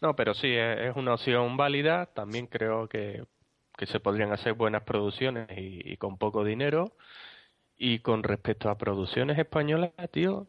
[0.00, 2.06] No, pero sí, es una opción válida.
[2.06, 3.24] También creo que,
[3.76, 6.92] que se podrían hacer buenas producciones y, y con poco dinero.
[7.76, 10.46] Y con respecto a producciones españolas, tío,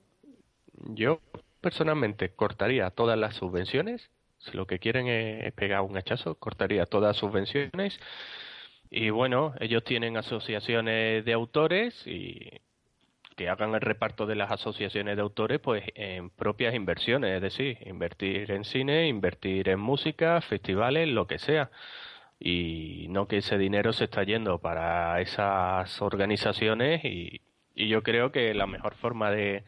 [0.74, 1.22] yo
[1.62, 4.10] personalmente cortaría todas las subvenciones.
[4.40, 8.00] Si lo que quieren es pegar un hachazo, cortaría todas las subvenciones.
[8.90, 12.62] Y bueno, ellos tienen asociaciones de autores y
[13.42, 17.80] que hagan el reparto de las asociaciones de autores pues en propias inversiones, es decir,
[17.88, 21.72] invertir en cine, invertir en música, festivales, lo que sea.
[22.40, 27.42] Y no que ese dinero se está yendo para esas organizaciones y,
[27.74, 29.64] yo creo que la mejor forma de,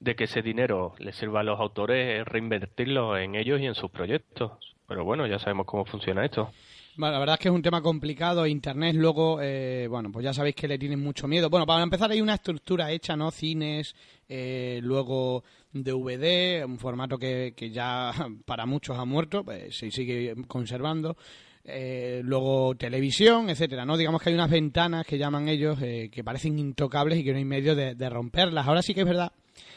[0.00, 3.74] de que ese dinero le sirva a los autores es reinvertirlo en ellos y en
[3.76, 4.52] sus proyectos.
[4.88, 6.50] Pero bueno, ya sabemos cómo funciona esto.
[6.96, 8.46] Bueno, la verdad es que es un tema complicado.
[8.46, 11.48] Internet, luego, eh, bueno, pues ya sabéis que le tienen mucho miedo.
[11.48, 13.30] Bueno, para empezar, hay una estructura hecha, ¿no?
[13.30, 13.94] Cines,
[14.28, 18.12] eh, luego DVD, un formato que, que ya
[18.44, 21.16] para muchos ha muerto, pues, se sigue conservando.
[21.64, 23.96] Eh, luego televisión, etcétera, ¿no?
[23.96, 27.38] Digamos que hay unas ventanas que llaman ellos eh, que parecen intocables y que no
[27.38, 28.66] hay medio de, romperlas.
[28.66, 29.32] Ahora sí que es verdad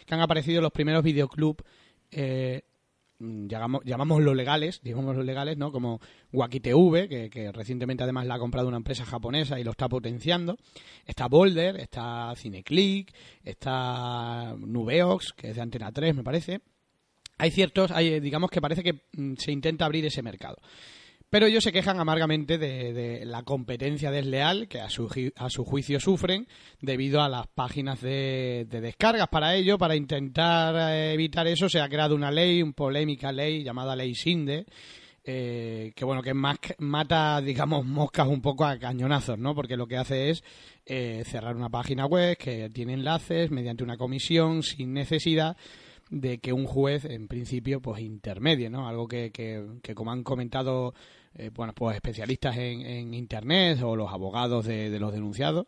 [0.05, 1.63] que han aparecido los primeros videoclub
[2.09, 2.63] eh,
[3.19, 5.71] mm, llamamos, llamámoslo legales, digámoslo legales, ¿no?
[5.71, 5.99] Como
[6.31, 9.89] Waki TV, que, que recientemente además la ha comprado una empresa japonesa y lo está
[9.89, 10.57] potenciando.
[11.05, 16.61] Está Boulder, está Cineclick, está Nubeox, que es de Antena 3, me parece.
[17.37, 20.57] Hay ciertos, hay, digamos que parece que mm, se intenta abrir ese mercado.
[21.29, 25.99] Pero ellos se quejan amargamente de, la competencia desleal que a su, a su juicio
[25.99, 26.47] sufren
[26.81, 29.27] debido a las páginas de, de descargas.
[29.27, 33.63] Para ello, para intentar eh, evitar eso, se ha creado una ley, una polémica ley
[33.63, 34.65] llamada Ley Sinde,
[35.27, 39.55] eh, que bueno, que más mata, digamos, moscas un poco a cañonazos, ¿no?
[39.55, 40.43] Porque lo que hace es
[40.85, 45.57] eh, cerrar una página web que tiene enlaces mediante una comisión sin necesidad
[46.09, 48.87] de que un juez, en principio, pues intermedie, ¿no?
[48.87, 50.93] Algo que, que, que como han comentado,
[51.35, 55.65] eh, bueno, pues especialistas en, en Internet o los abogados de, de los denunciados,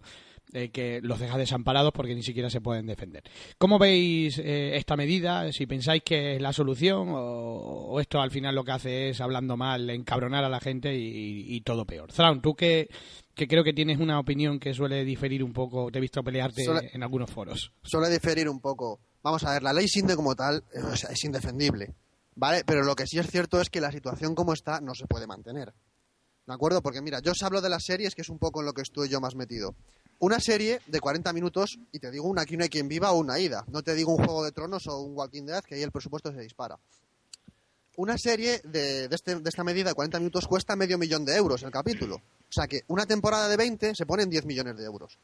[0.53, 3.23] eh, que los deja desamparados porque ni siquiera se pueden defender.
[3.57, 5.51] ¿Cómo veis eh, esta medida?
[5.51, 9.19] Si pensáis que es la solución o, o esto al final lo que hace es,
[9.19, 12.13] hablando mal, encabronar a la gente y, y todo peor.
[12.13, 12.87] Thrawn, tú que,
[13.33, 16.63] que creo que tienes una opinión que suele diferir un poco, te he visto pelearte
[16.63, 17.73] Suele- en algunos foros.
[17.83, 19.01] suele diferir un poco.
[19.23, 21.93] Vamos a ver, la ley Sinde como tal eh, es indefendible,
[22.35, 22.63] ¿vale?
[22.65, 25.27] Pero lo que sí es cierto es que la situación como está no se puede
[25.27, 25.73] mantener.
[26.45, 26.81] ¿De acuerdo?
[26.81, 28.81] Porque mira, yo os hablo de las series, que es un poco en lo que
[28.81, 29.75] estoy yo más metido.
[30.19, 33.17] Una serie de 40 minutos, y te digo una aquí no hay quien viva o
[33.19, 33.65] una ida.
[33.67, 36.31] No te digo un Juego de Tronos o un Walking Dead, que ahí el presupuesto
[36.31, 36.79] se dispara.
[37.97, 41.35] Una serie de, de este- de esta medida de 40 minutos cuesta medio millón de
[41.35, 42.15] euros el capítulo.
[42.15, 45.17] O sea que una temporada de 20 se pone en 10 millones de euros.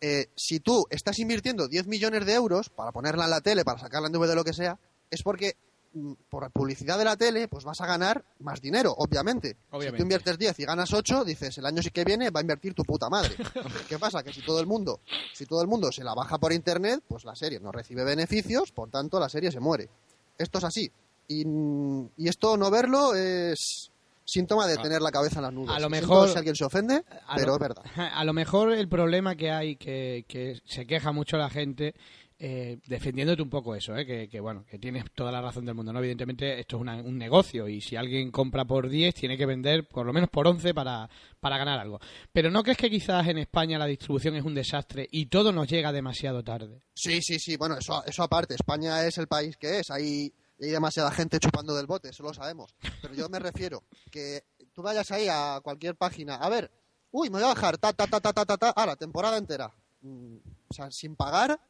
[0.00, 3.78] Eh, si tú estás invirtiendo 10 millones de euros para ponerla en la tele, para
[3.78, 4.78] sacarla en DVD, lo que sea,
[5.10, 5.56] es porque
[5.92, 9.56] mm, por publicidad de la tele, pues vas a ganar más dinero, obviamente.
[9.78, 12.42] Si tú inviertes 10 y ganas 8, dices, el año sí que viene va a
[12.42, 13.36] invertir tu puta madre.
[13.88, 14.22] ¿Qué pasa?
[14.22, 15.00] Que si todo el mundo,
[15.34, 18.72] si todo el mundo se la baja por internet, pues la serie no recibe beneficios,
[18.72, 19.90] por tanto la serie se muere.
[20.38, 20.90] Esto es así.
[21.28, 23.89] Y, mm, y esto no verlo es
[24.30, 25.70] síntoma de tener la cabeza en las nubes.
[25.74, 27.02] a lo mejor- si alguien se ofende,
[27.34, 27.82] pero lo- es verdad.
[28.14, 31.94] A lo mejor el problema que hay, que, que se queja mucho la gente,
[32.42, 35.74] eh, defendiéndote un poco eso, eh, que, que, bueno, que tienes toda la razón del
[35.74, 35.98] mundo, ¿no?
[35.98, 39.86] Evidentemente esto es una- un negocio y si alguien compra por 10 tiene que vender
[39.86, 42.00] por lo menos por 11 para, para ganar algo.
[42.32, 45.68] Pero ¿no crees que quizás en España la distribución es un desastre y todo nos
[45.68, 46.80] llega demasiado tarde?
[46.94, 47.56] Sí, sí, sí.
[47.58, 48.54] Bueno, eso, eso aparte.
[48.54, 49.90] España es el país que es.
[49.90, 50.32] Hay,
[50.66, 52.74] hay demasiada gente chupando del bote, eso lo sabemos.
[53.02, 54.44] Pero yo me refiero que
[54.74, 56.36] tú vayas ahí a cualquier página.
[56.36, 56.70] A ver,
[57.12, 59.36] uy, me voy a bajar, ta, ta, ta, ta, ta, ta, ta, a la temporada
[59.36, 59.72] entera.
[60.02, 60.36] Mm,
[60.68, 61.60] o sea, sin pagar.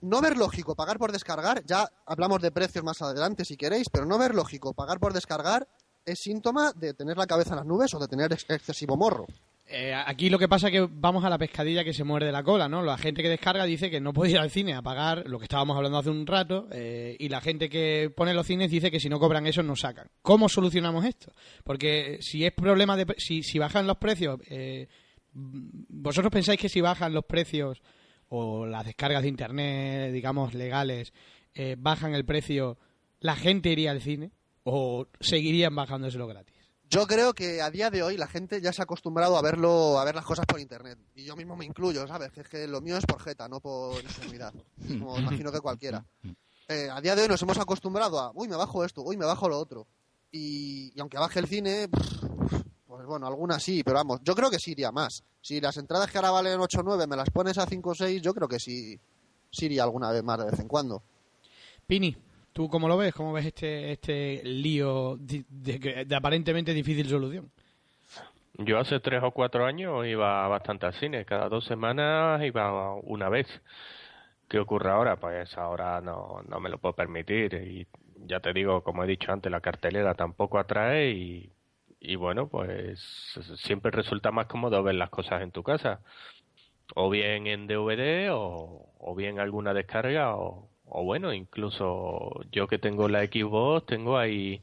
[0.00, 4.06] No ver lógico pagar por descargar, ya hablamos de precios más adelante si queréis, pero
[4.06, 5.66] no ver lógico pagar por descargar
[6.04, 9.26] es síntoma de tener la cabeza en las nubes o de tener ex- excesivo morro.
[9.68, 12.44] Eh, aquí lo que pasa es que vamos a la pescadilla que se muerde la
[12.44, 12.82] cola, ¿no?
[12.82, 15.46] La gente que descarga dice que no puede ir al cine a pagar lo que
[15.46, 19.00] estábamos hablando hace un rato eh, y la gente que pone los cines dice que
[19.00, 20.08] si no cobran eso no sacan.
[20.22, 21.32] ¿Cómo solucionamos esto?
[21.64, 23.06] Porque si es problema de...
[23.18, 24.38] Si, si bajan los precios...
[24.48, 24.86] eh,
[25.38, 27.82] ¿Vosotros pensáis que si bajan los precios
[28.28, 31.12] o las descargas de internet, digamos, legales,
[31.54, 32.78] eh, bajan el precio,
[33.20, 34.30] ¿la gente iría al cine?
[34.64, 36.55] ¿O seguirían bajándoselo gratis?
[36.88, 39.98] Yo creo que a día de hoy la gente ya se ha acostumbrado a verlo,
[39.98, 40.98] a ver las cosas por internet.
[41.14, 42.30] Y yo mismo me incluyo, ¿sabes?
[42.30, 44.54] Que es que lo mío es por jeta, no por ingenuidad.
[44.88, 46.04] Como imagino que cualquiera.
[46.68, 49.24] Eh, a día de hoy nos hemos acostumbrado a, uy, me bajo esto, uy, me
[49.24, 49.86] bajo lo otro.
[50.30, 51.88] Y, y aunque baje el cine,
[52.86, 55.24] pues bueno, algunas sí, pero vamos, yo creo que sí iría más.
[55.40, 57.94] Si las entradas que ahora valen 8 o 9 me las pones a 5 o
[57.94, 58.98] 6, yo creo que sí,
[59.50, 61.02] sí iría alguna vez más de vez en cuando.
[61.86, 62.16] Pini,
[62.56, 63.12] ¿tú cómo lo ves?
[63.12, 67.50] ¿Cómo ves este, este lío de, aparentemente difícil solución?
[68.54, 73.28] Yo hace tres o cuatro años iba bastante al cine, cada dos semanas iba una
[73.28, 73.46] vez.
[74.48, 75.16] ¿Qué ocurre ahora?
[75.16, 77.86] Pues ahora no, no me lo puedo permitir y
[78.26, 81.52] ya te digo, como he dicho antes, la cartelera tampoco atrae y,
[82.00, 82.98] y bueno, pues
[83.56, 86.00] siempre resulta más cómodo ver las cosas en tu casa,
[86.94, 92.78] o bien en DVD o, o bien alguna descarga o, o bueno, incluso yo que
[92.78, 94.62] tengo la Xbox, tengo ahí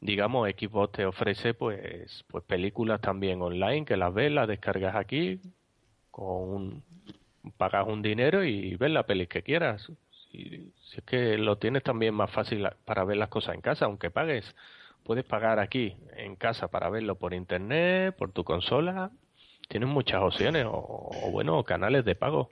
[0.00, 5.40] digamos, Xbox te ofrece pues, pues películas también online que las ves, las descargas aquí,
[6.10, 6.82] con un-
[7.56, 9.90] pagas un dinero y ves la peli que quieras.
[10.30, 13.86] Si, si es que lo tienes también más fácil para ver las cosas en casa,
[13.86, 14.54] aunque pagues,
[15.04, 19.10] puedes pagar aquí en casa para verlo por internet, por tu consola.
[19.68, 22.50] Tienes muchas opciones o, o bueno, canales de pago.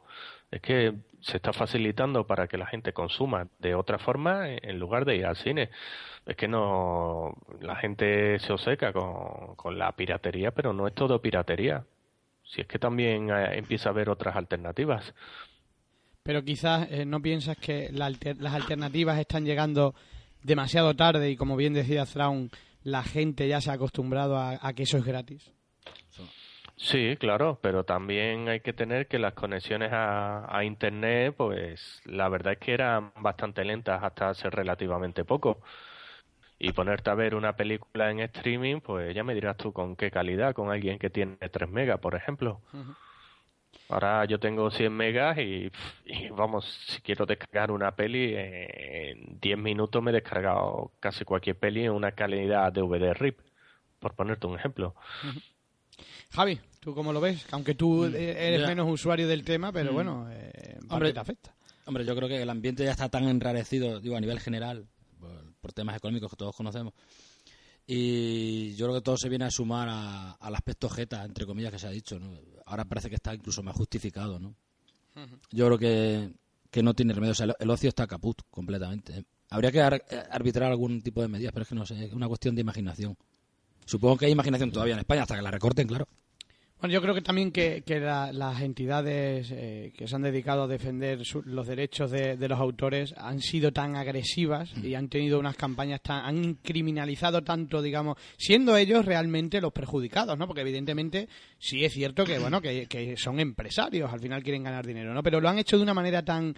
[0.50, 5.04] Es que se está facilitando para que la gente consuma de otra forma en lugar
[5.04, 5.68] de ir al cine.
[6.24, 11.20] Es que no, la gente se obceca con, con la piratería, pero no es todo
[11.20, 11.84] piratería.
[12.44, 15.12] Si es que también eh, empieza a haber otras alternativas.
[16.22, 19.94] Pero quizás eh, no piensas que la alter- las alternativas están llegando
[20.42, 22.50] demasiado tarde y como bien decía Thrawn,
[22.84, 25.50] la gente ya se ha acostumbrado a, a que eso es gratis.
[26.80, 32.28] Sí, claro, pero también hay que tener que las conexiones a, a Internet, pues la
[32.28, 35.60] verdad es que eran bastante lentas hasta hace relativamente poco.
[36.58, 40.10] Y ponerte a ver una película en streaming, pues ya me dirás tú con qué
[40.10, 42.62] calidad, con alguien que tiene 3 megas, por ejemplo.
[43.88, 45.70] Ahora yo tengo 100 megas y,
[46.04, 51.58] y vamos, si quiero descargar una peli, en 10 minutos me he descargado casi cualquier
[51.58, 53.40] peli en una calidad DVD RIP,
[53.98, 54.94] por ponerte un ejemplo.
[56.30, 57.44] Javi, ¿tú cómo lo ves?
[57.50, 58.66] Aunque tú eh, eres ya.
[58.66, 61.54] menos usuario del tema, pero bueno, eh, en parte Hombre, te afecta.
[61.86, 64.86] Hombre, yo creo que el ambiente ya está tan enrarecido, digo, a nivel general,
[65.18, 66.92] por, por temas económicos que todos conocemos.
[67.86, 71.72] Y yo creo que todo se viene a sumar a- al aspecto jeta, entre comillas,
[71.72, 72.18] que se ha dicho.
[72.18, 72.38] ¿no?
[72.66, 74.54] Ahora parece que está incluso más justificado, ¿no?
[75.50, 76.30] Yo creo que,
[76.70, 77.32] que no tiene remedio.
[77.32, 79.18] O sea, el, el ocio está caput completamente.
[79.20, 79.24] ¿eh?
[79.50, 82.12] Habría que ar- eh, arbitrar algún tipo de medidas, pero es que no sé, es
[82.12, 83.16] una cuestión de imaginación.
[83.88, 86.06] Supongo que hay imaginación todavía en España, hasta que la recorten, claro.
[86.80, 90.62] Bueno, yo creo que también que, que la- las entidades eh, que se han dedicado
[90.62, 95.40] a defender su- los derechos de, los autores han sido tan agresivas y han tenido
[95.40, 96.24] unas campañas tan...
[96.24, 100.46] han criminalizado tanto, digamos, siendo ellos realmente los perjudicados, ¿no?
[100.46, 105.12] Porque evidentemente sí es cierto que, bueno, que, son empresarios, al final quieren ganar dinero,
[105.12, 105.22] ¿no?
[105.24, 106.54] Pero lo han hecho de una manera tan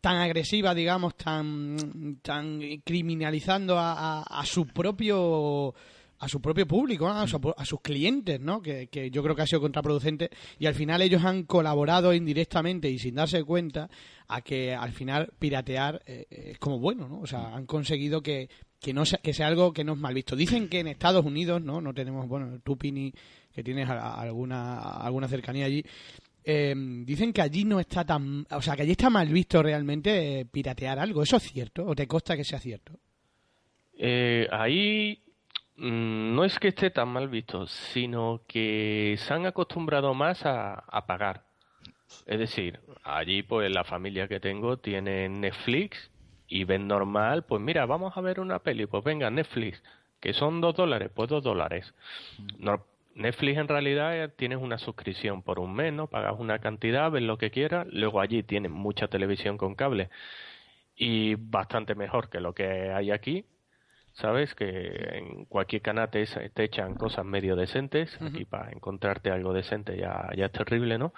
[0.00, 5.74] tan agresiva, digamos, tan, tan criminalizando a su propio
[6.24, 7.20] a su propio público, ¿no?
[7.20, 8.62] a, su- a sus clientes, ¿no?
[8.62, 12.88] Que, que yo creo que ha sido contraproducente y al final ellos han colaborado indirectamente
[12.88, 13.90] y sin darse cuenta
[14.28, 17.20] a que al final piratear eh, es como bueno, ¿no?
[17.20, 18.48] O sea, han conseguido que,
[18.80, 20.36] que no sea, que sea algo que no es mal visto.
[20.36, 21.80] Dicen que en Estados Unidos, ¿no?
[21.80, 23.12] No tenemos, bueno, tú Pini,
[23.52, 25.84] que tienes a- a- alguna alguna cercanía allí,
[26.44, 30.40] eh, dicen que allí no está tan, o sea, que allí está mal visto realmente
[30.40, 31.22] eh, piratear algo.
[31.24, 31.84] ¿Eso es cierto?
[31.86, 32.92] ¿O te consta que sea cierto?
[33.94, 35.21] Eh, ahí mm,
[35.76, 41.06] no es que esté tan mal visto, sino que se han acostumbrado más a, a
[41.06, 41.44] pagar.
[42.26, 46.10] Es decir, allí pues la familia que tengo tiene Netflix
[46.48, 49.82] y ven normal, pues mira, vamos a ver una peli, pues venga, Netflix,
[50.20, 51.94] que son dos dólares, pues dos dólares.
[52.58, 56.06] No- Netflix en realidad eh, tienes una suscripción por un mes, ¿no?
[56.08, 60.10] Pagas una cantidad, ves lo que quieras, luego allí tienes mucha televisión con cable
[60.96, 63.46] y bastante mejor que lo que hay aquí.
[64.12, 64.54] ¿Sabes?
[64.54, 68.20] Que en cualquier canal te, te echan cosas medio decentes.
[68.20, 71.12] Aquí para encontrarte algo decente ya, ya es terrible, ¿no?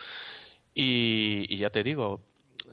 [0.74, 2.20] Y, y ya te digo,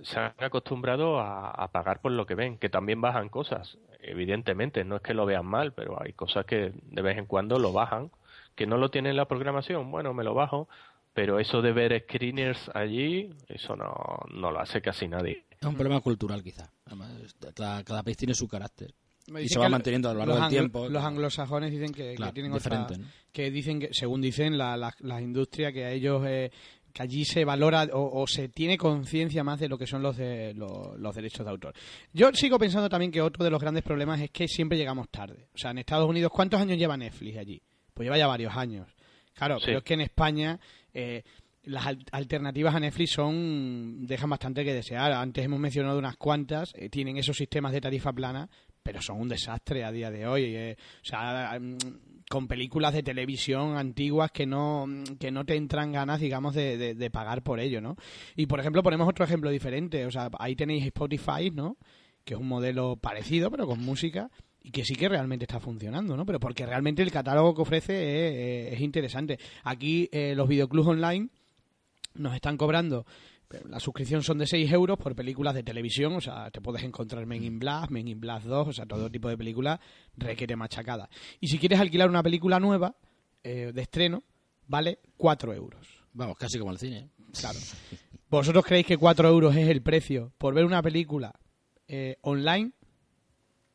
[0.02, 3.78] se han acostumbrado a, a pagar por lo que ven, que también bajan cosas.
[4.00, 7.60] Evidentemente, no es que lo vean mal, pero hay cosas que de vez en cuando
[7.60, 8.12] lo bajan.
[8.56, 10.68] Que no lo tienen en la programación, bueno, me lo bajo.
[11.14, 13.94] Pero eso de ver screeners allí, eso no,
[14.34, 15.46] no lo hace casi nadie.
[15.60, 16.70] Es un problema cultural, quizá.
[16.86, 18.94] Además, cada, cada país tiene su carácter.
[19.42, 20.90] Y se va manteniendo a lo largo del tiempo.
[20.90, 22.88] Los anglosajones dicen que, tienen otra,
[23.32, 26.52] que dicen que, según dicen la- la- las industrias, que a ellos eh,
[26.94, 30.18] que allí se valora o, o se tiene conciencia más de lo que son los,
[30.18, 31.74] de, los, los derechos de autor.
[32.12, 35.48] Yo sigo pensando también que otro de los grandes problemas es que siempre llegamos tarde.
[35.54, 37.62] O sea, en Estados Unidos, ¿cuántos años lleva Netflix allí?
[37.94, 38.90] Pues lleva ya varios años.
[39.34, 39.68] Claro, Sí.
[39.68, 40.60] pero es que en España
[40.94, 41.24] eh,
[41.64, 45.14] las al- alternativas a Netflix son dejan bastante que desear.
[45.14, 48.50] Antes hemos mencionado unas cuantas, eh, tienen esos sistemas de tarifa plana,
[48.84, 50.44] pero son un desastre a día de hoy.
[50.56, 50.76] eh.
[51.02, 51.78] O sea, mm,
[52.30, 54.86] con películas de televisión antiguas que no
[55.20, 57.98] que no te entran ganas, digamos, de, de- de pagar por ello, ¿no?
[58.36, 60.06] Y por ejemplo, ponemos otro ejemplo diferente.
[60.06, 61.78] O sea, ahí tenéis Spotify, ¿no?
[62.24, 64.30] Que es un modelo parecido, pero con música
[64.64, 66.26] y que sí que realmente está funcionando, ¿no?
[66.26, 69.38] Pero porque realmente el catálogo que ofrece es, es- es interesante.
[69.64, 71.30] Aquí eh, los videoclubs online
[72.14, 73.06] nos están cobrando
[73.68, 77.26] la suscripción son de 6 euros por películas de televisión, o sea, te puedes encontrar
[77.26, 79.80] Men in Black, Men in Black 2, o sea, todo tipo de películas
[80.16, 81.10] requiere machacada.
[81.40, 82.96] Y si quieres alquilar una película nueva,
[83.44, 84.24] eh, de estreno,
[84.68, 85.88] vale 4 euros.
[86.14, 87.10] Vamos, casi como el cine.
[87.40, 87.60] Claro.
[88.30, 91.34] ¿Vosotros creéis que 4 euros es el precio por ver una película
[91.88, 92.72] eh, online?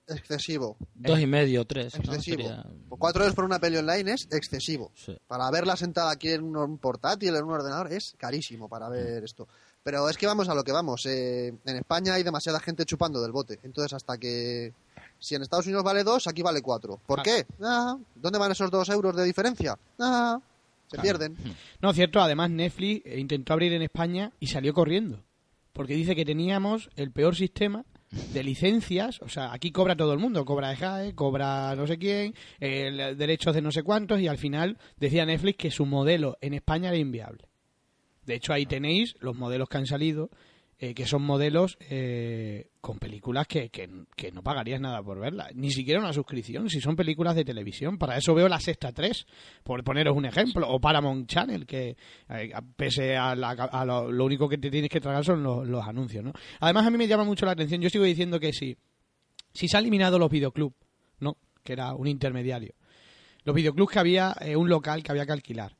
[0.08, 0.76] Excesivo.
[0.94, 1.94] Dos y medio, tres.
[1.94, 2.04] ¿no?
[2.12, 2.42] Excesivo.
[2.42, 4.92] Sería- Por Cuatro euros por una peli online es excesivo.
[4.94, 5.16] Sí.
[5.26, 9.48] Para verla sentada aquí en un portátil, en un ordenador, es carísimo para ver esto.
[9.86, 11.06] Pero es que vamos a lo que vamos.
[11.06, 13.60] eh, en España hay demasiada gente chupando del bote.
[13.62, 14.72] Entonces, hasta que.
[15.20, 16.98] Si en Estados Unidos vale dos, aquí vale cuatro.
[17.06, 17.22] ¿Por Ah.
[17.22, 17.46] qué?
[17.62, 19.78] Ah, ¿Dónde van esos dos euros de diferencia?
[20.00, 20.40] Ah,
[20.88, 21.36] se pierden.
[21.80, 25.22] No, cierto, además Netflix eh, intentó abrir en España y salió corriendo.
[25.72, 27.84] Porque dice que teníamos el peor sistema
[28.32, 32.34] de licencias, o sea, aquí cobra todo el mundo, cobra EJAE, cobra no sé quién,
[32.58, 36.54] eh, derechos de no sé cuántos, y al final decía Netflix que su modelo en
[36.54, 37.46] España era inviable.
[38.26, 40.30] De hecho, ahí tenéis los modelos que han salido,
[40.78, 43.88] eh, que son modelos eh, con películas que, que,
[44.32, 47.96] no pagarías nada por verlas, ni siquiera una suscripción, si son películas de televisión.
[47.96, 49.26] Para eso veo la Sexta 3,
[49.64, 51.96] por poneros un ejemplo, o Paramount Channel, que
[52.28, 56.22] eh, pese a, la- a lo, único que te tienes que tragar son los, anuncios.
[56.22, 56.32] ¿no?
[56.60, 58.76] Además, a mí me llama mucho la atención, yo sigo diciendo que sí,
[59.54, 60.76] si se han eliminado los videoclubs,
[61.20, 61.38] ¿no?
[61.64, 62.74] que era un intermediario,
[63.44, 65.74] los videoclubs que había eh, un local que había que alquilar,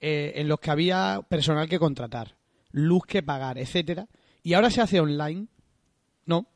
[0.00, 2.36] eh, en los que había personal que contratar,
[2.72, 4.08] luz que pagar, etcétera,
[4.42, 5.46] y ahora se hace online,
[6.26, 6.46] no,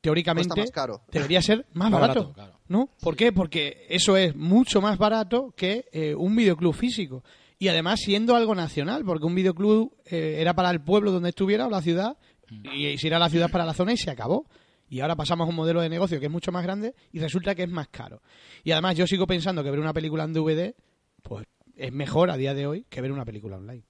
[0.00, 1.02] teóricamente más caro.
[1.10, 2.60] debería ser más, Más barato, barato, claro.
[2.68, 2.90] ¿no?
[3.00, 3.32] ¿Por qué?
[3.32, 7.24] Porque eso es mucho más barato que eh, un videoclub físico.
[7.58, 11.66] Y además siendo algo nacional, porque un videoclub eh, era para el pueblo donde estuviera
[11.66, 12.16] o la ciudad,
[12.50, 14.46] y si era la ciudad para la zona y se acabó.
[14.88, 17.54] Y ahora pasamos a un modelo de negocio que es mucho más grande y resulta
[17.54, 18.20] que es más caro.
[18.62, 20.74] Y además yo sigo pensando que ver una película en DVD,
[21.22, 23.82] pues es mejor a día de hoy que ver una película online.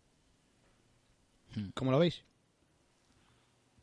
[1.75, 2.23] ¿Cómo lo veis?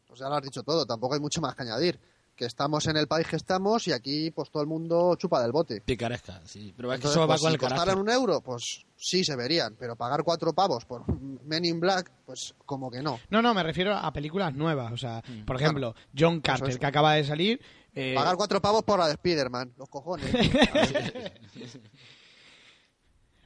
[0.07, 1.99] Pues ya lo has dicho todo, tampoco hay mucho más que añadir.
[2.35, 5.51] Que estamos en el país que estamos y aquí pues todo el mundo chupa del
[5.51, 5.81] bote.
[5.81, 6.73] Picaresca, sí.
[6.75, 7.79] Pero es que eso va pues, con si el carácter.
[7.87, 11.03] costaran un euro, pues sí se verían, pero pagar cuatro pavos por
[11.45, 13.19] Men in Black, pues como que no.
[13.29, 14.93] No, no, me refiero a películas nuevas.
[14.93, 17.59] O sea, por ejemplo, John Carter, que acaba de salir.
[17.93, 20.31] eh, Pagar cuatro pavos por la de Spider-Man, los cojones.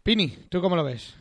[0.04, 1.16] Pini, ¿tú cómo lo ves?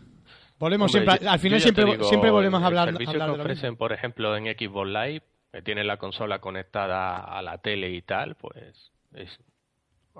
[0.58, 3.10] Volvemos Hombre, siempre, yo- al final siempre, digo, siempre volvemos a hablar, El a servicio
[3.12, 3.52] hablar que de lo mismo.
[3.52, 8.02] ofrecen, por ejemplo, en Xbox Live, que tienen la consola conectada a la tele y
[8.02, 9.38] tal, pues es,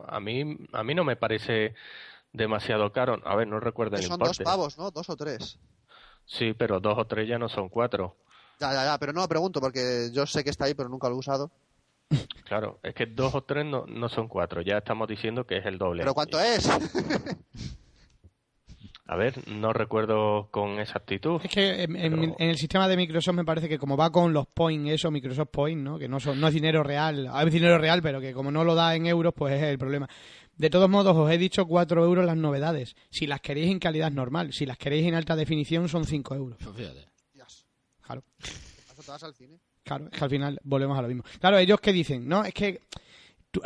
[0.06, 1.74] a mí a mí no me parece
[2.32, 3.20] demasiado caro.
[3.24, 4.44] A ver, no recuerdo el son dos importe.
[4.44, 4.90] pavos, ¿no?
[4.90, 5.58] Dos o tres.
[6.24, 8.16] Sí, pero dos o tres ya no son cuatro.
[8.60, 11.08] Ya, ya, ya, pero no lo pregunto porque yo sé que está ahí, pero nunca
[11.08, 11.50] lo he usado.
[12.44, 14.60] Claro, es que dos o tres no, no son cuatro.
[14.60, 16.02] Ya estamos diciendo que es el doble.
[16.02, 16.68] ¿Pero cuánto es?
[19.06, 21.40] A ver, no recuerdo con exactitud.
[21.42, 24.10] Es que en, en- Pero- en el sistema de Microsoft me parece que como va
[24.10, 25.98] con los points, eso, Microsoft Points, ¿no?
[25.98, 28.74] que no, son, no es dinero real, es dinero real, pero que como no lo
[28.76, 30.08] da en euros, pues es el problema.
[30.56, 32.94] De todos modos, os he dicho 4 euros las novedades.
[33.10, 36.58] Si las queréis en calidad normal, si las queréis en alta definición, son 5 euros.
[36.62, 37.06] Pues fíjate.
[37.34, 37.66] Dios,
[38.02, 38.22] Claro.
[38.40, 39.58] ¿eso te vas al cine?
[39.82, 41.24] Claro, es que al final volvemos a lo mismo.
[41.40, 42.80] Claro, ellos que dicen, no, es que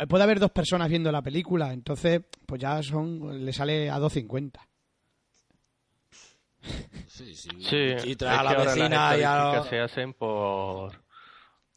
[0.09, 4.51] puede haber dos personas viendo la película, entonces pues ya son le sale a 2.50.
[7.07, 7.49] Sí, sí.
[7.61, 7.75] Sí,
[8.11, 11.05] Y a la vecina las y a estadísticas los- se hacen por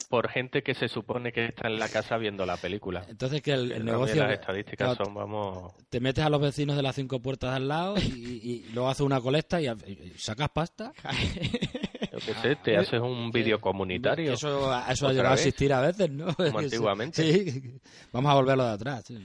[0.08, 3.04] por gente que se supone que está en la casa viendo la película.
[3.08, 4.16] Entonces que el, el negocio...
[4.24, 7.68] las estadísticas claro, son, vamos, Te metes a los vecinos de las cinco puertas al
[7.68, 8.00] lado y,
[8.42, 9.68] y- y luego haces una colecta y,
[10.16, 10.92] sacas pasta.
[12.12, 14.32] yo qué sé, te haces un vídeo comunitario.
[14.32, 16.34] Eso, eso ha llegado a existir a veces, ¿no?
[16.34, 17.22] Como antiguamente.
[17.22, 17.78] Sí.
[18.12, 19.04] Vamos a volverlo de atrás.
[19.06, 19.16] sí.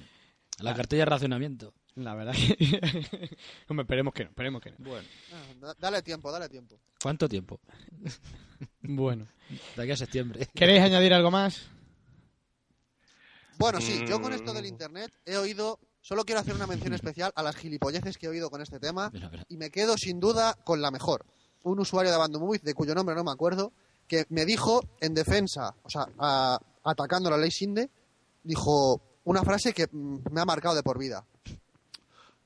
[0.60, 1.74] La cartilla de racionamiento.
[1.96, 3.38] La verdad que...
[3.70, 4.76] Hombre, esperemos que no, esperemos que no.
[4.80, 5.08] Bueno.
[5.34, 6.78] Ah, da- dale tiempo, dale tiempo.
[7.02, 7.60] ¿Cuánto tiempo?
[8.82, 9.28] Bueno.
[9.76, 10.48] De aquí a septiembre.
[10.54, 11.68] ¿Queréis añadir algo más?
[13.58, 14.56] Bueno, sí, yo con esto Mm.
[14.56, 15.80] del internet he oído.
[16.02, 19.12] Solo quiero hacer una mención especial a las gilipolleces que he oído con este tema
[19.50, 21.26] y me quedo sin duda con la mejor.
[21.64, 23.74] un usuario de Abandon Movies, de cuyo nombre no me acuerdo,
[24.08, 27.90] que me dijo en defensa, o sea, a- atacando la ley Sinde,
[28.44, 31.26] dijo una frase que mm, me ha marcado de por vida.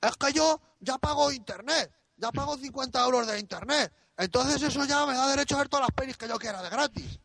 [0.02, 5.06] Es que yo ya pago internet, ya pago 50 euros de internet, entonces eso ya
[5.06, 7.20] me da derecho a ver todas las pelis que yo quiera de gratis.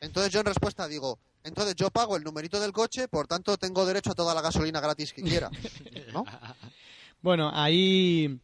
[0.00, 3.84] Entonces yo en respuesta digo, entonces yo pago el numerito del coche, por tanto tengo
[3.84, 5.50] derecho a toda la gasolina gratis que quiera.
[6.12, 6.24] ¿No?
[7.20, 8.40] Bueno, ahí,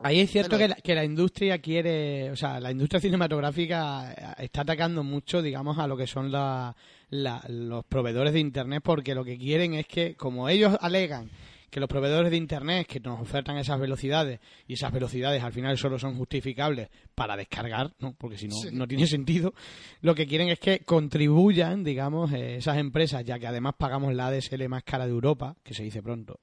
[0.00, 4.62] ahí es cierto que la, que la industria quiere, o sea, la industria cinematográfica está
[4.62, 6.74] atacando mucho, digamos, a lo que son la-
[7.10, 11.30] la- los proveedores de Internet, porque lo que quieren es que, como ellos alegan
[11.70, 15.76] que los proveedores de Internet que nos ofertan esas velocidades y esas velocidades al final
[15.76, 18.14] solo son justificables para descargar, ¿no?
[18.16, 19.54] porque si no, no tiene sentido,
[20.00, 24.28] lo que quieren es que contribuyan, digamos, eh, esas empresas, ya que además pagamos la
[24.28, 26.38] ADSL más cara de Europa, que se dice pronto,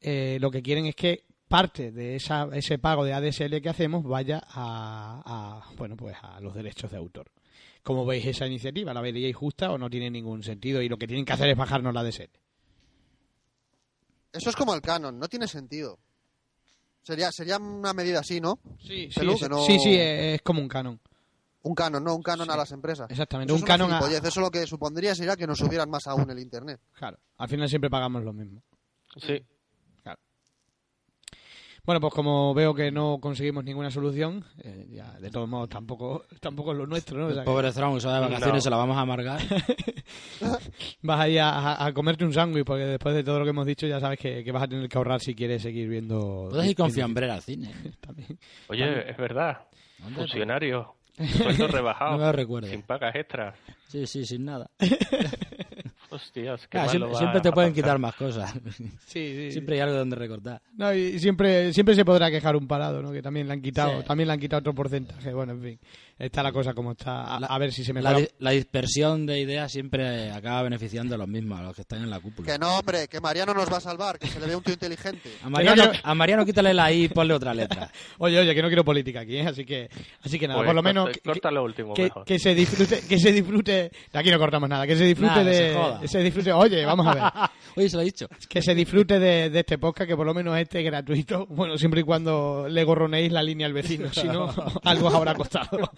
[0.00, 4.02] eh, lo que quieren es que parte de esa, ese pago de ADSL que hacemos
[4.04, 7.30] vaya a, a, bueno pues a los derechos de autor.
[7.82, 8.94] ¿Cómo veis esa iniciativa?
[8.94, 10.80] ¿La veríais justa o no tiene ningún sentido?
[10.80, 12.30] Y lo que tienen que hacer es bajarnos la ADSL.
[14.34, 15.98] Eso es como el canon, no tiene sentido.
[17.02, 18.58] Sería, sería una medida así, ¿no?
[18.80, 21.00] Sí, sí, que no- sí, sí, es como un canon.
[21.62, 22.52] Un canon, no un canon Sí.
[22.52, 23.10] a las empresas.
[23.10, 26.06] Exactamente, Eso un es canon a- Eso lo que supondría sería que nos subieran más
[26.06, 26.80] aún el internet.
[26.92, 28.62] Claro, al final siempre pagamos lo mismo.
[29.16, 29.42] Sí.
[31.84, 36.24] Bueno, pues como veo que no conseguimos ninguna solución, eh, ya de todos modos tampoco,
[36.40, 37.26] tampoco es lo nuestro, ¿no?
[37.26, 38.60] O sea El que pobre va de vacaciones No.
[38.62, 39.40] se la vamos a amargar.
[41.02, 43.66] vas ahí a, a- a comerte un sándwich, porque después de todo lo que hemos
[43.66, 46.48] dicho ya sabes que, que vas a tener que ahorrar si quieres seguir viendo...
[46.50, 47.72] Puedes ir con fiambrera al cine.
[48.00, 48.38] También.
[48.68, 49.58] Oye, es verdad.
[49.98, 50.16] ¿Dónde?
[50.20, 50.94] Funcionario.
[51.16, 52.12] Sueldo rebajado.
[52.12, 52.68] No me lo recuerdo.
[52.68, 53.54] Sin pagas extras.
[53.88, 54.68] Sí, sí, sin nada.
[56.14, 57.84] Hostias, qué Ah, mal siempre, lo va siempre te pueden pasar.
[57.84, 58.54] quitar más cosas.
[59.06, 59.52] Sí, sí.
[59.52, 60.62] Siempre hay algo donde recortar.
[60.76, 63.12] No, y siempre, siempre se podrá quejar un parado, ¿no?
[63.12, 64.06] Que también le han quitado, Sí.
[64.06, 65.32] también le han quitado otro porcentaje.
[65.32, 65.78] Bueno, en fin,
[66.18, 67.24] está la cosa como está.
[67.24, 68.18] A, La- a ver si se La, mejora.
[68.18, 72.02] di- la dispersión de ideas siempre acaba beneficiando a los mismos, a los que están
[72.02, 72.52] en la cúpula.
[72.52, 74.74] Que no, hombre, que Mariano nos va a salvar, que se le ve un tío
[74.74, 75.30] inteligente.
[75.42, 77.90] A Mariano, a Mariano quítale la I y ponle otra letra.
[78.18, 79.46] Oye, oye, que no quiero política aquí, ¿eh?
[79.46, 79.88] Así que,
[80.22, 82.24] así que nada, Pues por lo menos corta- que, corta lo último que- mejor.
[82.24, 83.90] que se disfrute, que se disfrute.
[84.12, 86.00] De aquí no cortamos nada, que se disfrute Nada, de, se joda.
[86.00, 86.52] que se disfrute.
[86.52, 87.24] Oye, vamos a ver.
[87.76, 88.28] Oye, se lo he dicho.
[88.48, 91.46] que se disfrute de, de este podcast, que por lo menos este es gratuito.
[91.46, 94.48] Bueno, siempre y cuando le gorroneéis la línea al vecino, si no,
[94.84, 95.90] algo os habrá costado.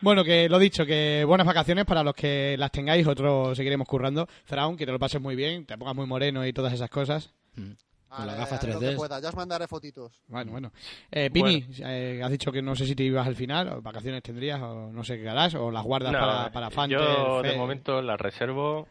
[0.00, 4.28] Bueno, que lo dicho, que buenas vacaciones para los que las tengáis, otros seguiremos currando.
[4.46, 7.32] Thrawn, que te lo pases muy bien, te pongas muy moreno y todas esas cosas.
[7.54, 8.90] Con las Vale, gafas haré lo 3D.
[8.90, 10.20] que pueda, ya os mandaré fotitos.
[10.28, 10.72] Bueno, bueno.
[11.10, 14.22] Eh, Pini, eh, has dicho que no sé si te ibas al final, o vacaciones
[14.22, 17.50] tendrías, o no sé qué harás, o las guardas No, para, para Fanter, yo de
[17.52, 18.86] Fe- momento la reservo,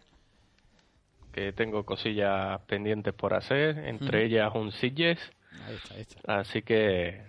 [1.32, 5.20] que tengo cosillas pendientes por hacer, entre ellas un Sitges,
[5.68, 6.40] Ahí está, ahí está.
[6.42, 7.22] así que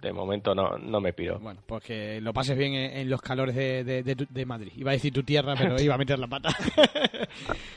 [0.00, 1.38] de momento no, no me pido.
[1.38, 4.46] Bueno, pues que lo pases bien en, en los calores de, de, de tu- de
[4.46, 4.72] Madrid.
[4.76, 6.50] Iba a decir tu tierra, pero iba a meter la pata.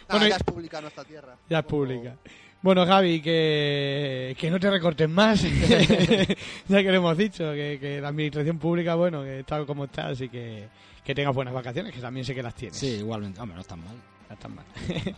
[0.10, 1.36] Bueno, ya es pública nuestra tierra.
[1.50, 2.16] Ya es pública.
[2.62, 5.42] Bueno, Javi, que, que no te recortes más.
[6.68, 10.08] ya que lo hemos dicho, que, que la administración pública, bueno, que está como está,
[10.08, 10.68] así que
[11.04, 12.78] que tengas buenas vacaciones, que también sé que las tienes.
[12.78, 13.42] Sí, igualmente.
[13.42, 13.96] Hombre, no están mal.
[14.34, 14.66] Están mal.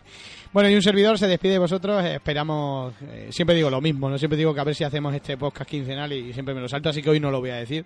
[0.52, 2.04] bueno, y un servidor se despide de vosotros.
[2.04, 5.14] eh, esperamos, eh, siempre digo lo mismo, no siempre digo que a ver si hacemos
[5.14, 7.56] este podcast quincenal y siempre me lo salto, así que hoy no lo voy a
[7.56, 7.84] decir.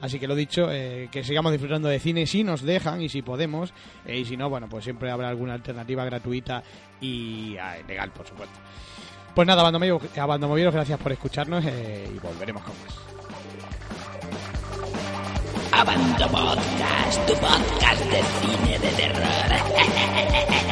[0.00, 3.22] Así que lo dicho, eh, que sigamos disfrutando de cine si nos dejan y si
[3.22, 3.72] podemos,
[4.06, 6.62] y si no, bueno, pues siempre habrá alguna alternativa gratuita
[7.00, 8.58] y ah, legal, por supuesto.
[9.34, 13.12] Pues nada, abandomovieros, gracias por escucharnos y volveremos con más.
[15.72, 20.68] Abando Podcast, tu podcast de cine de terror.